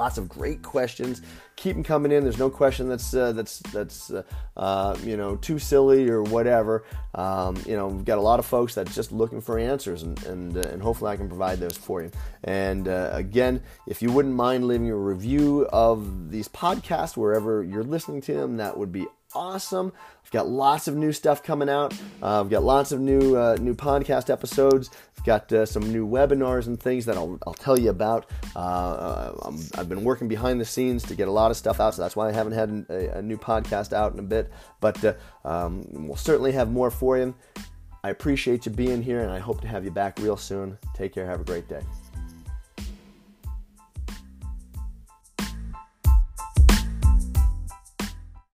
Lots 0.00 0.16
of 0.16 0.30
great 0.30 0.62
questions. 0.62 1.20
Keep 1.56 1.76
them 1.76 1.84
coming 1.84 2.10
in. 2.10 2.22
There's 2.22 2.38
no 2.38 2.48
question 2.48 2.88
that's 2.88 3.12
uh, 3.12 3.32
that's 3.32 3.58
that's 3.58 4.10
uh, 4.10 4.22
uh, 4.56 4.96
you 5.04 5.14
know 5.14 5.36
too 5.36 5.58
silly 5.58 6.08
or 6.08 6.22
whatever. 6.22 6.84
Um, 7.14 7.62
you 7.66 7.76
know, 7.76 7.88
we've 7.88 8.06
got 8.06 8.16
a 8.16 8.22
lot 8.22 8.38
of 8.38 8.46
folks 8.46 8.74
that's 8.74 8.94
just 8.94 9.12
looking 9.12 9.42
for 9.42 9.58
answers, 9.58 10.02
and 10.02 10.18
and, 10.24 10.56
uh, 10.56 10.70
and 10.70 10.80
hopefully 10.80 11.10
I 11.10 11.18
can 11.18 11.28
provide 11.28 11.60
those 11.60 11.76
for 11.76 12.02
you. 12.02 12.10
And 12.44 12.88
uh, 12.88 13.10
again, 13.12 13.62
if 13.86 14.00
you 14.00 14.10
wouldn't 14.10 14.34
mind 14.34 14.66
leaving 14.66 14.88
a 14.88 14.96
review 14.96 15.68
of 15.70 16.30
these 16.30 16.48
podcasts 16.48 17.14
wherever 17.14 17.62
you're 17.62 17.84
listening 17.84 18.22
to 18.22 18.32
them, 18.32 18.56
that 18.56 18.78
would 18.78 18.92
be 18.92 19.06
awesome. 19.34 19.92
I've 20.24 20.30
got 20.30 20.48
lots 20.48 20.88
of 20.88 20.96
new 20.96 21.12
stuff 21.12 21.42
coming 21.42 21.68
out. 21.68 21.92
Uh, 22.22 22.40
I've 22.40 22.50
got 22.50 22.62
lots 22.62 22.92
of 22.92 23.00
new 23.00 23.36
uh, 23.36 23.56
new 23.60 23.74
podcast 23.74 24.30
episodes. 24.30 24.90
I've 25.18 25.24
got 25.24 25.52
uh, 25.52 25.66
some 25.66 25.92
new 25.92 26.06
webinars 26.06 26.66
and 26.66 26.80
things 26.80 27.04
that 27.06 27.16
I'll, 27.16 27.38
I'll 27.46 27.54
tell 27.54 27.78
you 27.78 27.90
about. 27.90 28.30
Uh, 28.56 29.32
i 29.42 29.76
have 29.76 29.88
been 29.88 30.04
working 30.04 30.28
behind 30.28 30.60
the 30.60 30.64
scenes 30.64 31.02
to 31.04 31.14
get 31.14 31.28
a 31.28 31.32
lot 31.32 31.50
of 31.50 31.56
stuff 31.56 31.80
out, 31.80 31.94
so 31.94 32.02
that's 32.02 32.16
why 32.16 32.28
I 32.28 32.32
haven't 32.32 32.52
had 32.52 32.86
a, 32.88 33.18
a 33.18 33.22
new 33.22 33.36
podcast 33.36 33.92
out 33.92 34.12
in 34.12 34.18
a 34.18 34.22
bit. 34.22 34.50
But 34.80 35.04
uh, 35.04 35.14
um, 35.44 35.84
we'll 35.90 36.16
certainly 36.16 36.52
have 36.52 36.70
more 36.70 36.90
for 36.90 37.18
you. 37.18 37.34
I 38.02 38.10
appreciate 38.10 38.64
you 38.64 38.72
being 38.72 39.02
here, 39.02 39.20
and 39.20 39.30
I 39.30 39.38
hope 39.38 39.60
to 39.60 39.68
have 39.68 39.84
you 39.84 39.90
back 39.90 40.18
real 40.20 40.36
soon. 40.36 40.78
Take 40.94 41.12
care. 41.12 41.26
Have 41.26 41.40
a 41.40 41.44
great 41.44 41.68
day. 41.68 41.82